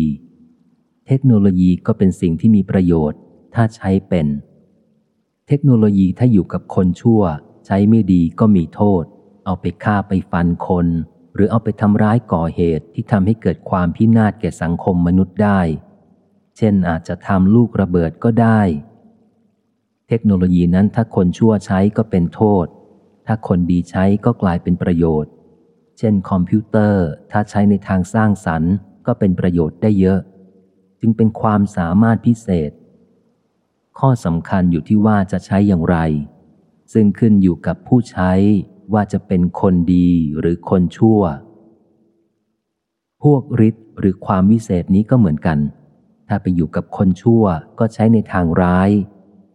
[1.07, 3.21] เทคโนโลยีก็เป็นสิ่งที่มีประโยชน์
[3.55, 4.27] ถ้าใช้เป็น
[5.51, 7.23] เทคโนโลยีถ้าอยู่กับคนชั่ว
[7.67, 9.05] ใช้ไม่ดีก็มีโทษ
[9.45, 10.87] เอาไปฆ่าไปฟันคน
[11.35, 15.61] หรือเอาไปทำร้ายก่อเหตุที่ทำให้เกิดความพินาศแก่สังคมมนุษย์ได้
[16.57, 18.61] เช่นอาจจะทำลูกระเบิดก็ได้
[20.09, 22.67] เทคโนโลยีนั้นถ้าคนชั่วใช้ก็เป็นโทษ
[23.27, 25.33] ถ้าคนดีใช้ก็กลายเป็นประโยชน์
[25.99, 28.75] เช่นคอมพิวเตอร์ถ้าใช้ในทางสร้างสรรค์
[29.07, 30.21] ก็เป็นประโยชน์ได้เยอะ
[31.01, 32.73] จึงเป็นความสามารถพิเศษ
[33.99, 35.97] ข้อสำคัญอยู่ที่ว่าจะใช้อย่างไร
[36.93, 38.33] ซึ่งขึ้นอยู่กับผู้ใช้
[38.93, 41.21] ว่าจะเป็นคนดีหรือคนชั่ว
[43.23, 45.59] พวกฤทธิ์หรือความวิเศษนี้ก็เหมือนกัน
[46.29, 47.45] ถ้าไปอยู่กับคนชั่ว
[47.79, 48.91] ก็ใช้ในทางร้าย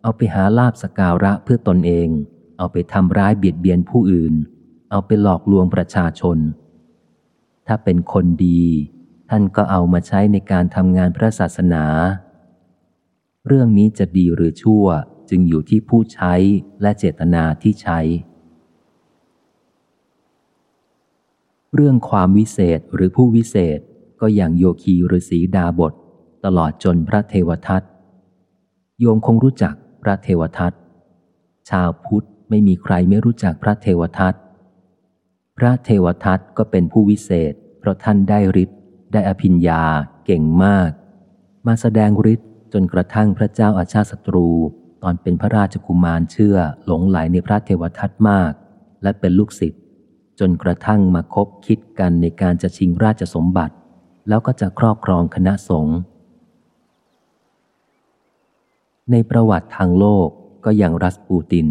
[0.02, 2.10] เอาไปหาลาบสการะเพื่อตนเอง
[2.58, 4.34] เอาไปทำร้ายเบียดเบียนผู้อื่น
[4.92, 6.38] เอาไปหลอกลวงประชาชน
[7.68, 8.64] ถ้าเป็นคนดี
[9.30, 11.86] ท่านก็เอามาใช้ในการทำงานพระศาสนา
[13.48, 14.86] เรื่องนี้จะดีหรือชั่ว
[15.30, 16.34] จึงอยู่ที่ผู้ใช้
[16.82, 18.00] และเจตนาที่ใช้
[21.76, 23.80] เรื่องความวิเศษหรือผู้วิเศษ
[24.22, 25.94] ก็อย่างโยคีฤาษีดาบท
[26.46, 27.84] ตลอดจนพระเทวทัต
[29.00, 30.74] โยมคงรู้จักพระเทวทัต
[31.70, 34.34] ชาวพุทธไม่มีใครไม่รู้จักพระเทวทัต
[35.58, 38.80] พระเทวทัตก็เป็นผู้วิเศษ เพราะท่านได้ฤทธิ์
[39.14, 39.84] ได้อภิญญา
[40.26, 40.92] เก่งมาก
[41.68, 44.50] มาแสดงฤทธิ์ จนกระทั่งพระเจ้าอาชาศัตรู
[45.04, 48.52] ตอนเป็นพระราชกุมารเชื่อหลงไหลในพระเทวทัตมาก
[49.04, 49.82] และเป็นลูกศิษย์
[50.40, 53.76] จนกระทั่งมาคบคิดกันในการจะชิงราชสมบัติ
[54.28, 55.98] แล้วก็จะครอบครองคณะสงฆ์
[59.12, 60.28] ในประวัติทางโลก
[60.66, 61.68] ก็อย่างรัสปูติน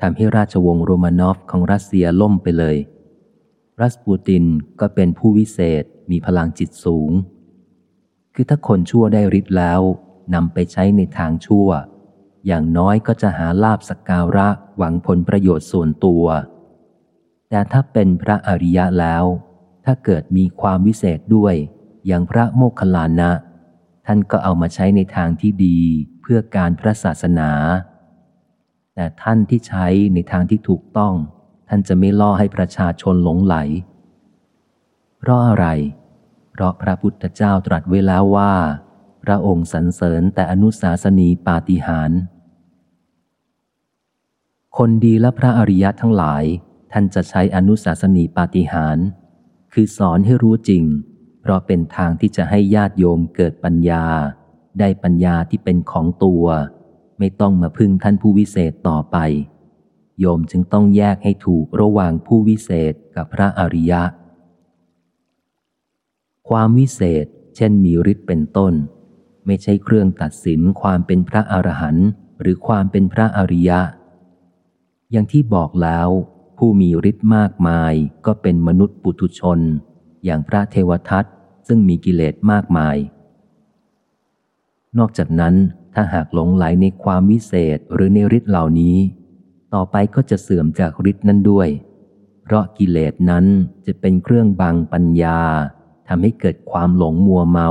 [0.00, 2.76] ทำให้ราชวงศ์โรมานอฟของรัสเซียล่มไปเลย
[3.80, 4.44] รัสปูติน
[4.80, 7.10] ก็เป็นผู้วิเศษมีพลังจิตสูง
[8.34, 9.80] คือถ้าคนชั่วได้ฤทธิ์แล้ว
[10.34, 11.68] นำไปใช้ในทางชั่ว
[12.46, 16.24] อย่างน้อยก็จะหาลาบสกการะหวังผลประโยชน์ส่วนตัว
[17.48, 19.24] แต่ถ้าเป็นพระอริยะแล้ว
[19.84, 21.54] ถ้าเกิดมีความวิเศษด้วย
[22.06, 23.30] อย่างพระโมคคัลลานะ
[24.06, 25.78] ท่านก็เอามาใช้ในทางที่ดี
[26.20, 27.50] เพื่อการพระศาสนา
[28.94, 31.14] แต่ท่านที่ใช้ในทางที่ถูกต้อง
[31.68, 33.56] ท่านจะไม่ล่อให้ประชาชนหลงไหล
[35.18, 35.66] เพราะอะไร
[36.52, 38.54] เพราะพระพุทธเจ้าตรัสไว้แล้วว่า
[39.24, 42.10] พระองค์สรรเสริญแต่อนุสาสนีปาฏิหาร
[44.76, 46.44] คนดีและพระอริยะทั้งหลาย
[46.92, 48.98] ท่านจะใช้อนุสาสนีปาฏิหาร
[49.72, 50.84] คือสอนให้รู้จริง
[51.40, 54.06] เพราะเป็นทางที่จะให้ญาติโยมเกิดปัญญา
[54.78, 56.44] ได้ปัญญาที่เป็นของตัว
[57.18, 59.16] ไม่ต้องมาพึ่งท่านผู้วิเศษต่อไป
[60.20, 64.02] โยมจึงต้องแยกให้ถูกระหว่างผู้วิเศษกับพระอริยะ
[66.48, 68.74] ความวิเศษ เช่นมีฤทธิ์เป็นต้น
[69.46, 72.08] ไม่ใช่เครื่องตัดสินความเป็นพระอรหันต์
[72.40, 73.80] หรือความเป็นพระอริยะ
[75.10, 76.08] อย่างที่บอกแล้ว
[76.58, 77.94] ผู้มีฤทธิ์มากมาย
[78.26, 79.60] ก็เป็นมนุษย์ปุถุชน
[80.24, 81.24] อย่างพระเทวทัต
[81.66, 82.96] ซึ่งมีกิเลสมากมาย
[84.98, 85.54] นอกจากนั้น
[85.94, 88.96] ถ้าหากหลงไหลในความวิเศษหรือในฤทธิ์เหล่านี้
[89.74, 91.68] ต่อไปก็จะเสื่อมจากฤทธิ์นั้นด้วย
[92.42, 93.44] เพราะกิเลสนั้น
[93.86, 95.40] จะเป็นเครื่องบังปัญญา
[96.08, 97.70] ทำให้เกิดความหลงมัวเมา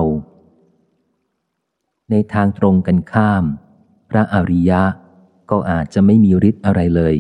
[2.14, 3.44] ในทางตรงกันข้าม
[4.10, 4.84] พระอริยะ
[5.50, 7.16] ก็อาจจะไม่มีฤทธิ์อะไรเลย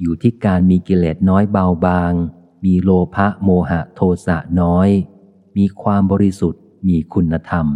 [0.00, 2.12] อยู่ที่การมีกิเลสน้อยเบาบาง
[2.64, 4.88] มีโลภะโมหะโทสะน้อย
[5.56, 7.66] มีความบริสุทธิ์มีคุณธรรม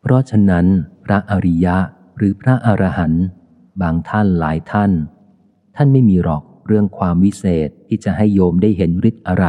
[0.00, 0.66] เพราะฉะนั้น
[1.04, 1.76] พระอริยะ
[2.16, 3.24] หรือพระอรหันต์
[3.82, 4.90] บางท่านหลายท่าน
[5.76, 9.46] ท่านไม่มีหรอกเรื่องความวิเศษที่จะให้โยมได้เห็นฤทธิ์อะไร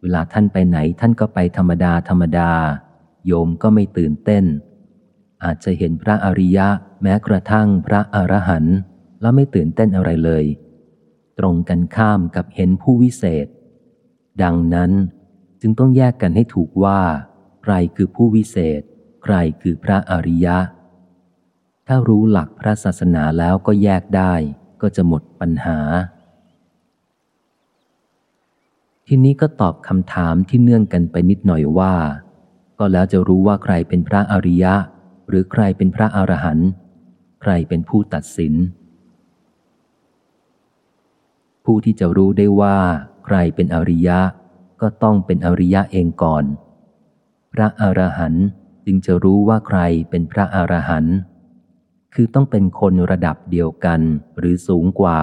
[0.00, 2.50] เวลาท่านไปไหนท่านก็ไปธรรมดาธรรมดา
[3.26, 4.44] โยมก็ไม่ตื่นเต้น
[5.44, 6.68] อาจจะเห็นพระอริยะ
[7.02, 8.76] แม้กระทั่งพระอรหันต์
[9.20, 10.44] แล้วไม่ตื่นเต้นอะไรเลย
[11.38, 13.46] ตรงกันข้ามกับเห็นผู้วิเศษ
[14.42, 14.92] ดังนั้น
[15.60, 17.00] จึงต้องแยกกันให้ถูกว่า
[17.62, 18.82] ใครคือผู้วิเศษ
[19.24, 20.58] ใครคือพระอริยะ
[21.86, 24.34] ถ้ารู้หลักพระศาสนาแล้วก็แยกได้
[24.80, 25.78] ก็จะหมดปัญหา
[29.06, 31.94] ทีนี้ก็ตอบคำถามที่เนื่องกันไปนิดหน่อยว่า
[32.78, 34.74] ก็แล้วจะรู้ว่าใครเป็นพระอริยะ
[35.28, 36.68] หรือใครเป็นพระอรหันต์
[37.42, 38.54] ใครเป็นผู้ตัดสิน
[41.64, 42.78] ผู้ที่จะรู้ได้ว่า
[43.26, 44.20] ใครเป็นอริยะ
[44.80, 46.44] ก็ต้องเป็นอริยะเองก่อน
[47.52, 48.44] พระอรหันต์
[48.84, 51.16] จึงจะรู้ว่าใครเป็นพระอรหันต์
[52.14, 54.00] คือต้องเป็นคนระดับเดียวกัน
[54.38, 55.20] หรือสูงกว่า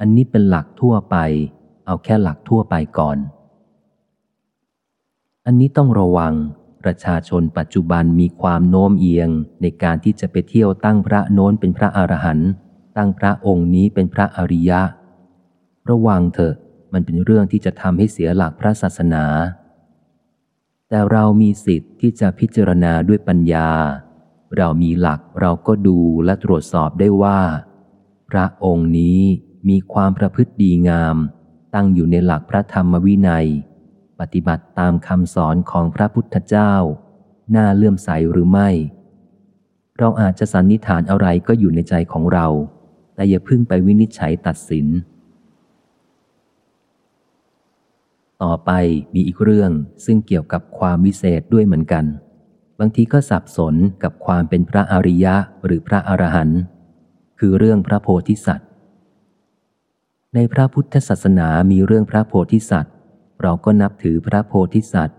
[0.00, 1.16] อันนี้เป็นหลักทั่วไป
[1.86, 3.18] เอาแค่หลักทั่วไปก่อน
[5.46, 6.34] อันนี้ต้องระวัง
[6.82, 9.28] ประชาชนปัจจุบันมีความโน้มเอียง
[9.62, 12.50] ในการที่จะไปเที่ยวตั้งพระโน้นเป็นพระอรหันต์
[12.96, 14.80] ตั้งพระองค์นี้เป็นพระอริยะ
[15.90, 16.54] ระวังเถอะ
[16.92, 19.24] มันเป็นเรื่องที่จะทำให้เสียหลักพระศาสนา
[20.88, 23.70] แต่เรามีสิทธิ์ที่จะพิจารณาด้วยปัญญา
[24.56, 27.40] เรามีหลักเราก็ดูและตรวจสอบได้ว่า
[28.30, 29.20] พระองค์นี้
[29.68, 31.16] มีความประพฤติดีงาม
[31.74, 33.48] ตั้งอยู่ในหลักพระธรรมวินัย
[34.20, 36.72] ปฏิบัติตามคำสอนของพระพุทธเจ้า
[37.56, 38.70] น่าเลื่อมใสหรือไม่
[39.98, 42.46] เราอาจจะสันนิษฐานอะไรก็อยู่ในใจของเรา
[43.14, 44.86] แต่อย่าพึ่งไปวินิจฉัยตัดสิน
[48.42, 48.70] ต่อไป
[49.14, 49.70] มีอีกเรื่อง
[50.04, 52.04] ซึ่งเกี่ยวกับความวิเศษด้วยเหมือนกัน
[52.78, 56.60] บางทีก็สับสนกับความเป็นพระอริยะหรือพระอรหันต์
[57.38, 58.68] คือเรื่องพระโพธิสัตว์
[60.34, 62.93] ในพระพุทธศาสนามีเรื่องพระโพธิสัตว์
[63.44, 65.18] เราก็นับถือพระโพธิสัตว์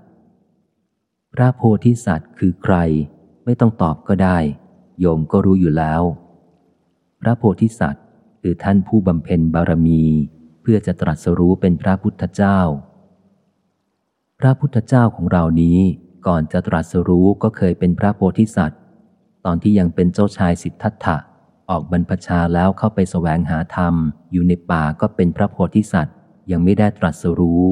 [1.33, 2.75] พระโพธิสัตว์คือใคร
[3.45, 4.37] ไม่ต้องตอบก็ได้
[4.99, 6.01] โยมก็รู้อยู่แล้ว
[7.21, 8.03] พระโพธิสัตว์
[8.41, 10.03] คือท่านผู้บำเพ็ญบารมี
[10.61, 12.59] เพื่อจะตรัสรู้เป็นพระพุทธเจ้า
[14.39, 15.79] พระพุทธเจ้าของเรานี้
[16.27, 18.79] ก่อนจะตรัสรู้ก็เคยเป็นพระโพธิสัตว์
[19.45, 21.17] ตอนที่ยังเป็นเจ้าชายสิทธัตถะ
[21.69, 23.93] ออกบรรพชาแล้วเข้าไปแสวงหาธรรม
[24.31, 26.15] อยู่ในป่าก็เป็นพระโพธิสัตว์
[26.51, 27.67] ยังไม่ได้ตรัสรู้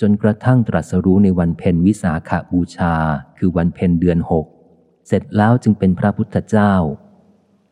[0.00, 2.94] จนกระทั่งตรัสรู้ในวันเพ็ญวิสาขาบูชา
[3.38, 4.46] คือวันเพ็ญเดือนหก
[5.06, 6.74] เสร็จแล้วจึงเป็นพระพุทธเจ้า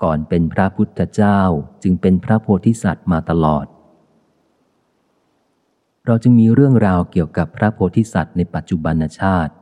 [0.03, 1.41] ก่อนเป็นพระพุทธเจ้า
[1.83, 3.67] จึงเป็นพระโพธิสัตว์มาตลอด
[6.07, 9.53] เราจึงมีเรื่องราวเกี่ยวกับพระโพธิสัตว์ในปัจจุบันชาติ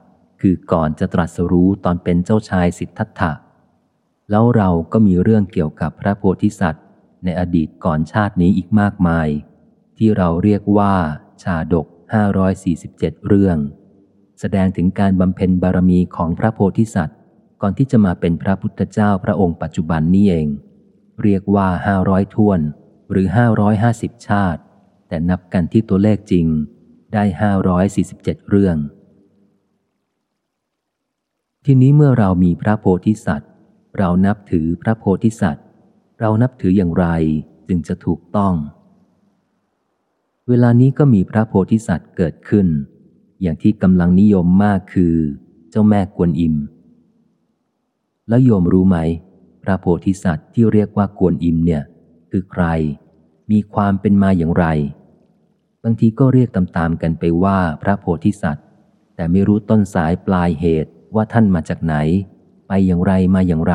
[0.40, 3.32] คือก่อนจะตรัสรู้ตอนเป็นเจ้าชายสิทธัตถะ
[4.30, 6.84] แล้วเราก็มีเรื่องเกี่ยวกับพระโพธิสัตว์
[7.24, 9.28] ในอดีตก่อนชาตินี้อีกมากมาย
[9.96, 10.94] ที่เราเรียกว่า
[11.42, 11.86] ชาดก
[12.68, 13.58] 547 เรื่อง
[14.40, 17.18] แสดงถึงการบำเพ็ญบารมีของพระโพธิสัตว์
[17.62, 20.48] ก่อนที่จะมาเป็นพระพุทธเจ้าพระองค์ปัจจุบันนี้เอง
[21.22, 21.68] เรียกว่า
[22.02, 22.60] 500ท่วน
[23.10, 23.26] หรือ
[23.76, 24.60] 550 ชาติ
[25.08, 26.46] แต่นับกันที่ตัวเลขจริง
[27.12, 27.24] ได้
[27.86, 28.76] 547 เรื่อง
[31.64, 33.50] ทีนี้เมื่อเรามีพระโพธิสัตว์
[33.98, 35.64] เรานับถือพระโพธิสัตว์
[36.20, 37.06] เรานับถืออย่างไร
[37.68, 38.54] จึงจะถูกต้อง
[40.50, 42.66] เวลานี้ก็มีพระโพธิสัตว์เกิดขึ้น
[43.42, 45.14] อย่างที่กำลังนิยมมากคือ
[45.70, 46.54] เจ้าแม่กวนอิม
[48.28, 48.98] แล้วโยมรู้ไหม
[49.64, 51.82] พระโพธิสัตว์ที่เรียกว่ากวนอิมเนี่ย
[52.30, 52.64] คือใคร
[53.50, 54.66] มีความเป็นมาอย่างไร
[55.82, 58.66] บางทีก็เรียกตามๆกันไปว่าพระโพธิสัตว์
[59.16, 61.94] แต่ไม่รู้ต้นสายปลายเหตุว่าท่านมาจากไหน
[62.68, 63.72] ไปอย่างไรมาอย่างไ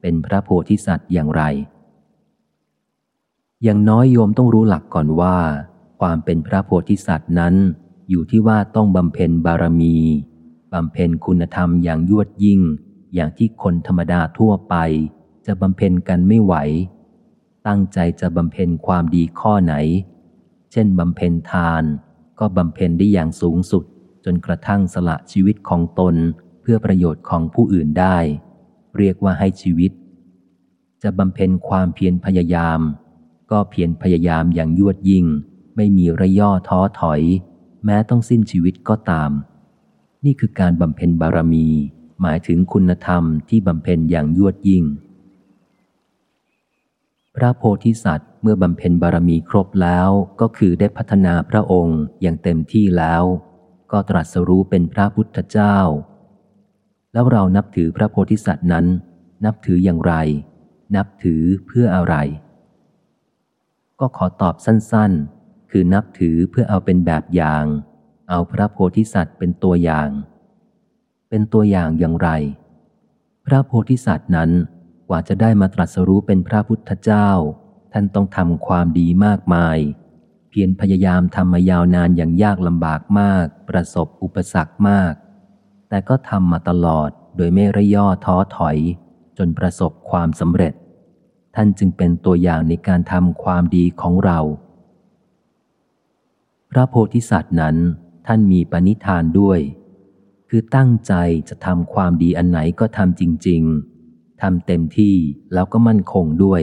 [0.00, 1.42] เป็นพระโพธิสัตว์อย่างไร
[3.62, 5.36] อย่างน้อยโยมต้องรู้หลักก่อนว่า
[6.00, 7.54] ความเป็นพระโพธิสัตว์นั้น
[8.10, 9.96] อยู่ที่ว่าต้องบำเพ็ญบารมี
[10.72, 12.60] บำเพ็ญคุณธรรมอย่างยวดยิ่ง
[13.14, 14.74] อย่างที่คนธรรมดาทั่วไป
[15.46, 16.54] จะบำเพ็ญกันไม่ไหว
[17.66, 19.74] ตั้งใจจะบำเพ็ญความดีข้อไหน
[20.72, 21.82] เช่นบำเพ็ญทาน
[22.38, 23.84] ก็บำเพ็ญได้อย่างสูงสุด
[24.24, 26.14] จนกระทั่งสละชีวิตของตน
[26.60, 28.18] เพื่อประโยชน์ของผู้อื่นได้
[28.98, 29.92] เรียกว่าให้ชีวิต
[31.02, 32.80] จะบำเพ็ญความเพียรพยายาม
[33.50, 35.26] ก็เพียรพยายามอย่างยวดยิ่ง
[35.82, 37.22] ไม่มีระย่อท้อถอย
[37.84, 39.30] แม้ต้องสิ้นชีวิตก็ตาม
[40.24, 41.66] นี่คือการบำเพ็ญบารมี
[42.20, 44.84] หมายถึงคุณธรรมที่บำเพ็ญอย่างยวดยิ่ง
[47.36, 50.08] พระโพธิสัตว์เมื่อบำเพ็ญบารมีครบแล้ว
[50.40, 53.24] ก็คือได้พัฒนาพระองค์อย่างเต็มที่แล้ว
[53.92, 55.76] ก็ตรัสรู้เป็นพระพุทธเจ้า
[57.12, 58.86] แล้วเรานับถือพระโพธิสัตว์นั้น
[59.44, 60.14] นับถืออย่างไร
[60.96, 62.14] นับถือเพื่ออะไร
[64.00, 65.39] ก็ขอตอบสั้นๆ
[65.70, 67.64] คือนับถือเพื่อเอาเป็นแบบอย่าง
[68.30, 70.08] เอาพระโพธิสัตว์เป็นตัวอย่าง
[71.28, 72.28] เป็นตัวอย่างอย่างไร
[73.46, 74.50] พระโพธิสัตว์นั้น
[75.08, 77.30] กว่าจะได้มาตรัสรู้เป็นพระพุทธเจ้า
[77.92, 79.78] ท่านต้องทำความดีมากมาย
[80.48, 85.14] เพียรพยายามทำมายาวนานอย่างยากลำบากมาก ประสบอุปสรรคมาก
[85.88, 88.76] แต่ก็ทำมาตลอดโดยไม่ระย่อท้อถอย
[89.38, 90.74] จนประสบความสำเร็จ
[91.56, 94.38] ท่านจึงเป็นตัวอย่างในการทำความดีของเรา
[96.70, 97.76] พระโพธิสัตว์นั้น
[98.26, 99.60] ท่านมีปณิธานด้วย
[100.48, 101.14] คือตั้งใจ
[101.48, 103.62] จะทำความดีอันไหนก็ทำจริง
[104.02, 105.16] ๆทำเต็มที่
[105.54, 106.62] แล้วก็มั่นคงด้วย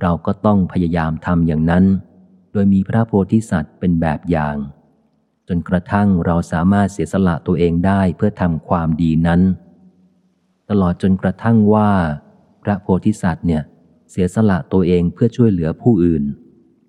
[0.00, 1.84] เราก็ต้องพยายามทำอย่างนั้น
[2.52, 4.56] โดยมีพระโพธิสัตว์เป็นแบบอย่าง
[5.48, 9.40] จนกระทั่งเราสามารถเสียสละตัวเองได้เพื่อทำความดีนั้น
[10.70, 11.90] ตลอดจนกระทั่งว่า
[12.62, 13.62] พระโพธิสัตว์เนี่ย
[14.10, 16.24] เสียสละตัวเองเพื่อช่วยเหลือผู้อื่น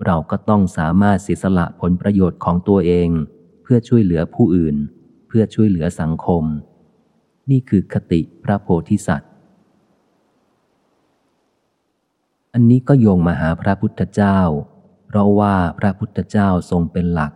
[0.05, 3.09] เราก็ต้องสามารถเสียสละผลประโยชน์ของตัวเอง
[3.63, 4.75] เพื่อช่วยเหลือผู้อื่น
[5.27, 6.43] เพื่อช่วยเหลือสังคม
[7.49, 9.31] นี่คือคติพระโพธิสัตว์
[12.53, 14.39] อันนี้ก็โยงมาหาพระพุทธเจ้า
[15.07, 17.31] เพราะว่าพระพุทธเจ้าทรงเป็นหลัก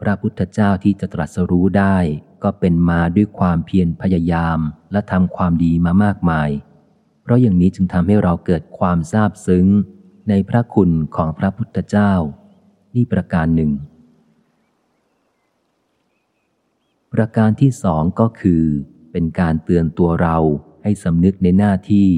[0.00, 1.96] พระพุทธเจ้าที่จะตรัสรู้ได้
[2.42, 4.58] ก็เป็นมาด้วยความเพียรพยายาม
[4.92, 6.50] และทำความดีมามากมาย
[7.22, 9.66] เพราะอย่างนี้จึงทำให้เราเกิดความซาบซึ้ง
[10.28, 12.12] ในพระคุณของพระพุทธเจ้า
[12.94, 13.72] นี่ประการหนึ่ง
[17.14, 18.62] ประการที่สองก็คือ
[19.12, 20.36] เป็นการเตือนตัวเรา
[20.82, 22.08] ให้สำนึกในหน้าที่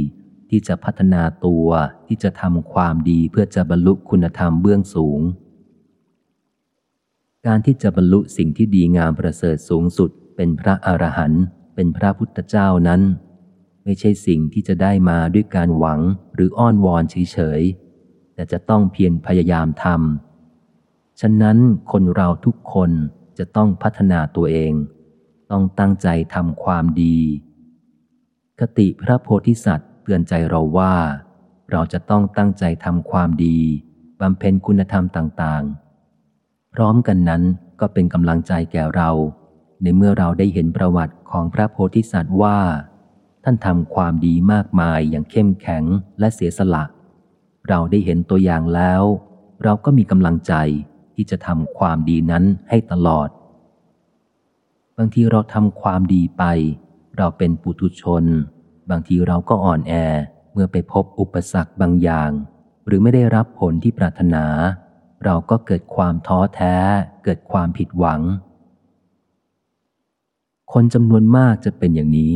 [0.50, 1.66] ที่จะพัฒนาตัว
[2.06, 5.20] ที่จะทำความดีเพื่อจะบรรลุคุณธรรมเบื้องสูง
[7.46, 11.42] การที่จะบรรลุสิ่งที่ดีงามประเสริฐสูงสุด เป็นพระอรหันต์
[11.74, 13.02] เป็นพระพุทธเจ้านั้น
[13.84, 16.00] ไม่ใช่สิ่งที่จะได้มาด้วยการหวัง
[16.34, 17.62] หรืออ้อนวอนเฉย
[18.36, 21.58] แต่จะต้องเพียรพยายามทำฉะนั้น
[21.92, 22.90] คนเราทุกคน
[23.38, 24.72] จะต้องพัฒนาตัวเอง
[25.50, 27.18] ต้องตั้งใจทำความดี
[28.60, 30.94] คติพระโพธิสัตว์เตือนใจเราว่า
[31.70, 33.58] เราจะต้องตั้งใจทำความดี
[34.20, 37.42] บำเพ็ญคุณธรรมต่างๆ พร้อมกันนั้น
[37.80, 39.10] ก็เป็นกำลังใจแก่เรา
[39.82, 42.58] ในเมื่อเราได้เห็นประวัติของพระโพธิสัตว์ว่า
[43.44, 45.84] ท่านทำความดีมากมายอย่างเข้มแข็ง
[46.18, 46.84] และเสียสละ
[47.68, 49.02] เราได้เห็นตัวอย่างแล้ว
[49.64, 50.54] เราก็มีกำลังใจ
[51.14, 53.28] ที่จะทำความดีนั้นให้ตลอด
[54.96, 56.44] บางทีเราทำความดีไป
[57.18, 58.24] เราเป็นปุถุชน
[58.90, 59.92] บางทีเราก็อ่อนแอ
[60.52, 62.30] เมื่อไปพบอุปสรรคบางอย่าง
[62.86, 64.44] หรือไม่ได้รับผลที่ปรารถนา
[65.24, 66.74] เราก็เกิดความท้อแท้
[67.24, 68.20] เกิดความผิดหวัง
[70.72, 72.34] คนจำนวนมากจะเป็นอย่างนี้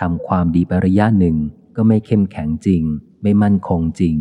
[0.00, 1.36] ทำความดีไประยะหนึ่ง
[1.76, 2.82] ก็ไม่เข้มแข็งจริง
[3.22, 4.16] ไม่มั่นคงจริง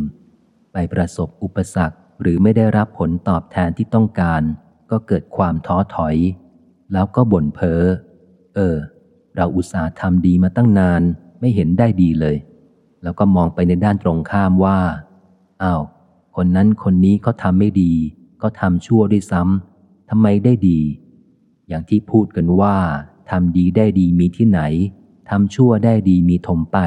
[0.74, 4.41] ไปประสบอุปสรรคหรือไม่ได้รับผลตอบแทนที่ต้องการ
[4.91, 6.15] ก็เกิดความท้อถอย
[6.93, 7.82] แล้วก็บ่นเพ้อ
[8.55, 8.76] เออ
[9.36, 11.01] เราอุตส่าห์ทำดีมาตั้งนาน
[11.39, 12.38] ไม่เห็นได้ดีเลย
[13.03, 14.80] แล้วก็มองไปในด้านตรงข้ามว่า
[15.63, 15.82] อ้าว
[16.36, 17.93] คนนั้นคนนี้เขาทำไม่ดี
[18.41, 20.80] ก็ทำชั่วด้วยซ้ำทำไมได้ดี
[21.67, 22.78] อย่างที่พูดกันว่า
[23.30, 24.61] ทำดีได้ดีมีที่ไหน
[25.30, 26.78] ทำชั่วได้ดีมีถมไป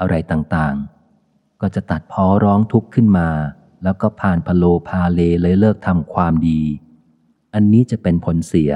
[0.00, 0.89] อะไรต่างๆ
[1.60, 3.28] ก็จะตัดพ้อร้องทุกข์ขึ้นมา
[3.82, 6.60] แล้วก็ผ่านพโลพาเลเลยเลิกทำความดี
[7.54, 8.72] อันนี้จะเป็นผลเสีย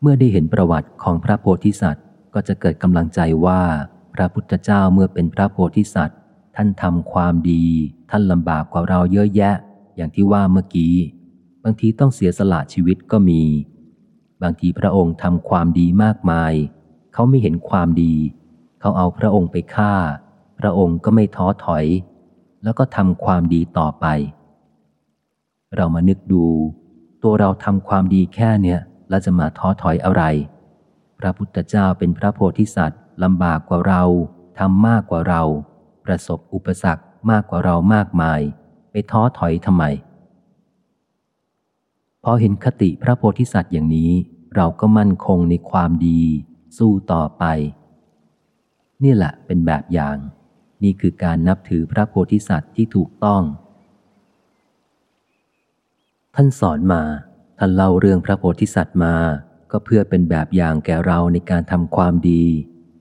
[0.00, 3.62] เมื่อได้เห็นประวัติของพระโพธิสัตว์ ก็จะเกิดกำลังใจว่า
[4.14, 6.18] พระพุทธเจ้าเมื่อเป็นพระโพธิสัตว์
[6.56, 7.64] ท่านทำความดี
[8.10, 9.54] ท่านลำบากกว่าเราเยอะแยะ
[9.96, 10.94] อย่างที่ว่าเมื่อกี้
[11.64, 13.42] บางทีต้องเสียสละชีวิตก็มี
[14.42, 16.52] บางทีพระองค์ทำความดีมากมาย
[17.12, 18.14] เขาไม่เห็นความดี
[18.84, 19.94] เขาเอาพระองค์ไปฆ่า
[20.60, 21.84] พระองค์ก็ไม่ท้อถอย
[22.64, 24.06] แล้วก็ทำความดีต่อไป
[25.76, 26.44] เรามานึกดู
[27.22, 30.22] ตัวเราทำความดีแค่เนี้ยแล้วจะมาท้อถอยอะไร
[31.18, 34.02] พระพุทธเจ้าเป็นพระโพธิสัตว์ลำบากกว่าเรา
[34.58, 35.42] ทำมากกว่าเรา
[36.04, 38.40] ประสบอุปสรรคมากกว่าเรามากมาย
[38.90, 39.84] ไปท้อถอยทำไม
[42.24, 44.10] พอเห็นคติพระโพธิสัตว์อย่างนี้
[44.56, 46.22] เราก็มั่นคงในความดี
[46.78, 47.46] สู้ต่อไป
[49.02, 50.16] นี่แหละเป็นแบบอย่าง
[50.82, 53.42] นี่คือการนับถือพระโพธิสัตว์ที่ถูกต้อง
[56.34, 57.02] ท่านสอนมา
[57.58, 59.14] ท่านเล่าเรื่องพระโพธิสัตว์มา
[59.70, 62.44] ก็เพื่อเป็นแบบอย่างแก่เราในการทำความดี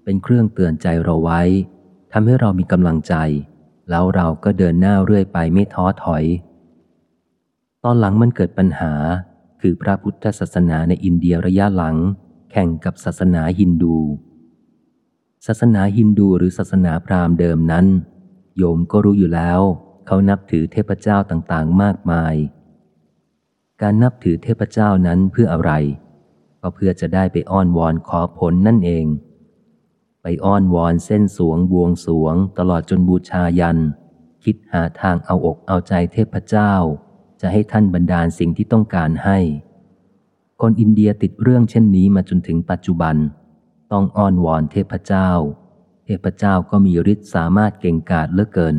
[0.04, 1.42] เป็นเครื่องเตือนใจเราไว้
[2.12, 3.16] ทำให้เรามีกำลังใจ
[3.90, 6.24] แล้วเราก็เดินหน้าเรื่อยไปไม่ท้อถอย
[7.84, 8.94] ตอนหลังมันเกิดปัญหา
[9.62, 11.96] คือพระพุทธศาสนาในอินเดียระยะหลัง
[12.52, 13.98] แข่งกับศาสนาฮินดู
[15.48, 17.86] ศาสนาฮินดูหรือศาสนาพราหมณ์เดิมนั้น
[18.58, 19.62] โยมก็รู้อยู่แล้ว
[20.06, 22.36] เขานับถือเทพเจ้าต่างๆ มากมาย
[23.82, 25.72] การนับถือเทพเจ้านั้นเพื่ออะไร
[26.62, 29.06] ก็เพื่อจะได้ไปอ้อนวอนขอผลนั่นเอง
[30.22, 33.80] ไปอ้อนวอนเส้นสวงบวงสวง ตลอดจนบูชายัน
[34.44, 36.74] คิดหาทางเอาอกเอาใจเทพเจ้า
[37.42, 39.40] จะให้ท่านบรรดาลสิ่งที่ต้องการให้
[40.62, 43.18] คนอินเดียติดเรื่องเช่นนี้มาจนถึงปัจจุบัน
[43.94, 45.30] ต้องอ้อนวอนเทพเจ้า
[46.06, 48.76] เทพเจ้าก็มีฤทธิ์สามารถเก่งกาจเหลือเกิน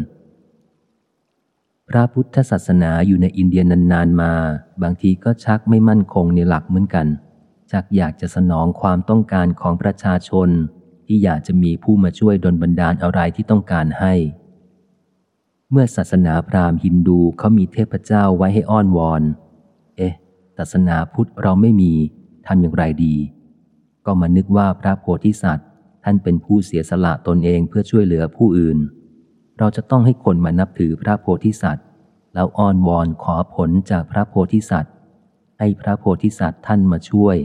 [1.88, 4.32] พระพุทธศาสนาอยู่ในอินเดียนานๆมา
[4.82, 7.06] บางทีก็ชักไม่มั่นคงในหลักเหมือนกัน
[7.70, 10.48] ชักอยากจะสนองความต้องการของประชาชน
[11.06, 14.14] ที่อยากจะมีผู้มาช่วยดลบันดาลอะไรที่ต้องการให้
[15.70, 19.22] เมื่อศาสนาพราหมณ์ฮินดูเขามีเทพเจ้าไว้ให้อ้อนวอน
[19.96, 20.14] เอ๊ะ
[20.56, 21.92] ศาสนาพุทธเราไม่มี
[22.46, 23.16] ทำอย่างไรดี
[24.06, 25.68] ก็มานึกว่าพระโพธิสัตว์
[26.04, 28.78] ท่านเป็นผู้เสียสละตนเองเพื่อช่วยเหลือผู้อื่น
[29.58, 31.86] เราจะต้องให้คนมานับถือพระโพธิสัตว์
[32.34, 34.94] แล้วอ้อนวอนขอผลจากพระโพธิสัตว์
[35.58, 37.36] ให้พระโพธิสัตว์ท่านมาช่วย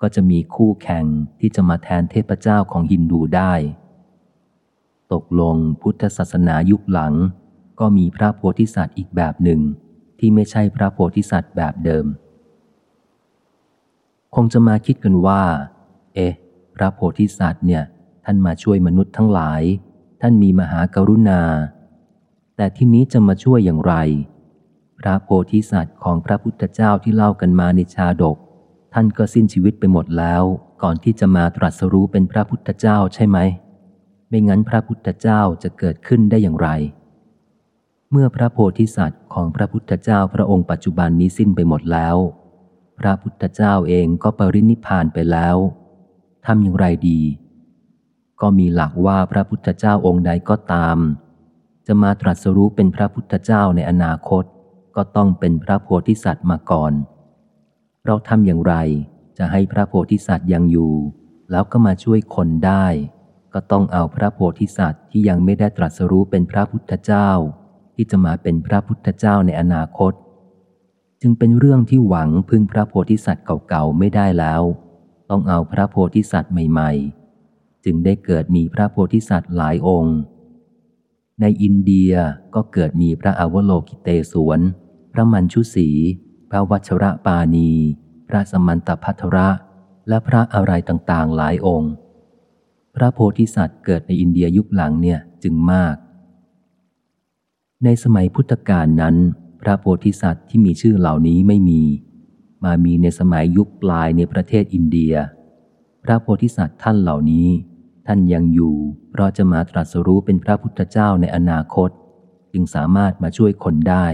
[0.00, 1.04] ก็จะมีคู่แข่ง
[1.40, 3.52] ที่จะมาแทนเทพเจ้าของฮินดูได้
[5.12, 7.14] ตกลงพุทธศาสนายุคหลัง
[7.80, 9.60] ก็มีพระโพธิสัตว์อีกแบบหนึ่ง
[10.18, 12.06] ที่ไม่ใช่พระโพธิสัตว์แบบเดิม
[14.34, 15.42] คงจะมาคิดกันว่า
[16.14, 16.32] เอ๊ะ
[16.74, 17.82] พระโพธิสัตว์เนี่ย
[18.24, 19.62] ท่านมาช่วยมนุษย์ทั้งหลาย
[20.20, 21.40] ท่านมีมหากรุณา
[22.56, 23.94] แต่ที่นี้จะมาช่วยอย่างไร
[25.00, 28.36] พระโพธิสัตว์ของพระพุทธเจ้าที่เล่ากันมาในชาดก
[28.94, 30.42] ท่านก็สิ้นชีวิตไปหมดแล้ว
[30.82, 33.38] ก่อนที่จะมาตรัสรู้เป็นพระพุทธเจ้าใช่ไหม
[34.28, 36.68] ไม่งั้นพระพุทธเจ้าจะเกิดขึ้นได้อย่างไร
[38.10, 42.16] เมื่อพระโพธิสัตว์ของพระพุทธเจ้าพระองค์ปัจจุบันนี้สิ้นไปหมดแล้ว
[42.98, 45.56] พระพุทธเจ้าเองก็ปรินิพานไปแล้ว
[46.46, 47.20] ทำอย่างไรดี
[48.40, 50.98] ก็มีหลักว่าพระพุทธเจ้าองค์ใดก็ตาม
[51.86, 54.44] จะมาตรัสรู้เป็นพระพุทธเจ้าในอนาคต
[54.96, 56.92] ก็ต้องเป็นพระโพธิสัตว์มาก่อน
[58.06, 58.74] เราทำอย่างไร
[59.38, 60.94] จะให้พระโพธิสัตว์ยังอยู่
[61.50, 62.86] แล้วก็มาช่วยคนได้
[63.54, 67.30] ก็ต้องเอาพระโพธิสัตว์ที่ยังไม่ได้ตรัสรู้เป็นพระพุทธเจ้า
[67.94, 70.12] ที่จะมาเป็นพระพุทธเจ้าในอนาคต
[71.20, 74.62] จึงเป็นเรื่องที่หวังพึ่งพระโพธิสัตว์เก่าๆไม่ได้แล้ว
[75.30, 80.16] ต้องเอาพระโพธิสัตว์ใหม่ๆ จึงได้เกิดมีพระโพธิสัตว์หลายองค์
[81.40, 82.12] ในอินเดีย
[82.54, 84.60] ก็เกิดมีพระอวโลกิเตศวน
[85.12, 85.88] พระมัญชุสี
[86.50, 87.70] พระวัชระปานี
[88.28, 89.48] พระสมันตพัทระ
[90.08, 91.92] และพระอะไรต่างๆหลายองค์
[92.94, 95.96] พระโพธิสัตว์เกิดในอินเดียยุคหลังเนี่ยจึงมาก
[97.84, 99.16] ในสมัยพุทธกาลนั้น
[99.60, 101.82] พระโพธิสัตว์ที่มีชื่อเหล่านี้ไม่มี
[102.64, 105.14] มามีในสมัยยุคปลายในประเทศอินเดีย
[106.04, 107.48] พระโพธิสัตว์ท่านเหล่านี้
[108.06, 108.74] ท่านยังอยู่
[109.10, 111.90] เพราะจะมาตรัสรู้เป็นพระพุทธเจ้าในอนาคต
[112.52, 114.06] จึงสามารถมาช่วยคนได้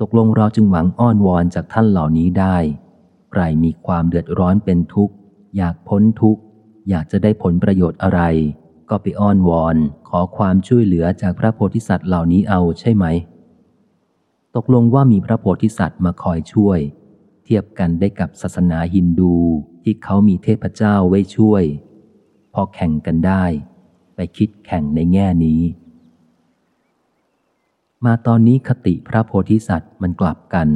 [0.00, 2.56] ตกลงเราจึงหวังอ้อนวอนจากท่านเหล่านี้ได้
[3.30, 5.14] ใครมีความเดือดร้อนเป็นทุกข์
[5.56, 6.42] อยากพ้นทุกข์
[6.88, 8.20] อยากจะได้ผลประโยชน์อะไร
[8.88, 9.76] ก็ไปอ้อนวอน
[10.08, 13.04] ขอความช่วยเหลือจากพระโพธิสัตว์เหล่านี้เอาใช่ไหม
[14.56, 16.80] ตกลงว่ามีพระโพธิสัตว์มาคอยช่วย
[17.46, 19.34] เทียบกันได้กับศาสนาฮินดู
[19.82, 21.64] ที่เขามีเทพเจ้าไว้ช่วย
[22.54, 23.44] พอแข่งกันได้
[24.14, 25.60] ไปคิดแข่งในแง่นี้
[28.04, 30.68] มาตอนนี้คติพระโพธิสัตว์มันกลับกัน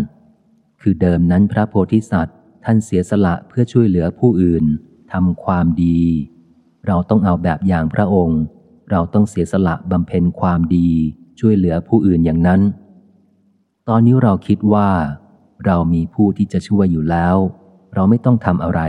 [0.80, 4.64] คือเดิมนั้นพระโพธิสัตว์ท่านเสียสละเพื่อช่วยเหลือผู้อื่น
[5.12, 6.00] ทำความดี
[6.86, 8.40] เราต้องเอาแบบอย่างพระองค์
[8.90, 10.88] เราต้องเสียสละบำเพ็ญความดี
[11.40, 12.60] ช่วยเหลือผู้อื่นอย่างนั้น
[13.88, 14.88] ตอนนี้เราคิดว่า
[15.66, 17.36] เรามีผู้ที่จะช่วยอยู่แล้ว
[17.94, 18.80] เราไม่ต้องทำอะไร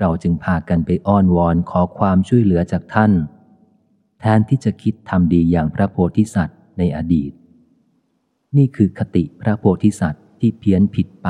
[0.00, 3.12] เราจึงพากันไปอ้อนวอนขอความช่วยเหลือจากท่าน
[4.20, 7.32] แทนที่จะคิดทำดีอย่างพระโพธิสัตว์ในอดีต
[8.56, 11.28] นี่คือคติพระโพธิสัตว์ที่เพี้ยนผิดไป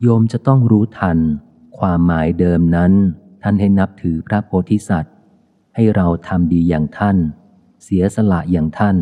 [0.00, 1.18] โยมจะต้องรู้ทัน
[1.78, 2.92] ความหมายเดิมนั้น
[3.42, 5.14] ท่านให้นับถือพระโพธิสัตว์
[5.74, 7.16] ให้เราทำดีอย่างท่าน
[7.82, 8.96] เสียสละอย่างท่าน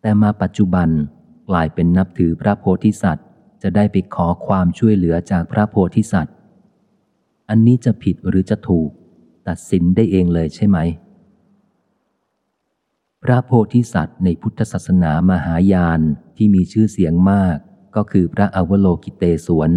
[0.00, 0.88] แต่มาปัจจุบัน
[1.48, 3.26] กลายเป็นนับถือพระโพธิสัตว์
[3.62, 6.34] จะได้ไปขอความช่วยเหลือจากพระโพธิสัตว์
[7.48, 8.90] อันนี้จะผิดหรือจะถูก
[9.48, 10.78] ตัดสินได้เองเลยใช่ไหม
[13.24, 16.00] พระโพธิสัตว์ในพุทธศาสนามหายาน
[16.36, 17.56] ที่มีชื่อเสียงมาก
[17.96, 19.70] ก็คือพระอวโลกิเตศวน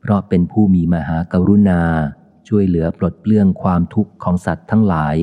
[0.00, 1.82] เพราะเป็นผู้มีมหากรุณา
[2.48, 5.16] ช่วยเหลือปลดเปลื้องความทุกข์ของสัตว์ทั้งหลาย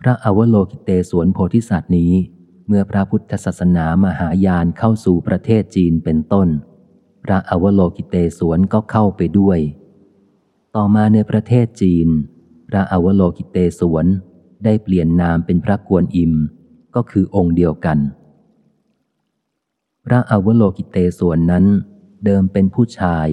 [0.00, 2.12] พระอวโลกิเตศวนโพธิสัตว์นี้
[2.70, 6.48] เมื่อพระพุทธศาสนามหายานเข้าสู่ประเทศจีนเป็นต้น
[7.24, 9.58] พระอวโลกิเตศวนก็เข้าไปด้วย
[10.76, 12.08] ต่อมาในประเทศจีน
[12.68, 14.06] พระอวโลกิเตศวน
[14.64, 16.32] ได้เปลี่ยนนามเป็นพระกวนอิม
[16.94, 17.98] ก็คือองค์เดียวกัน
[20.06, 21.64] พระอวโลกิเตศวนนั้น
[22.24, 23.28] เดิมเป็นผู้ชาย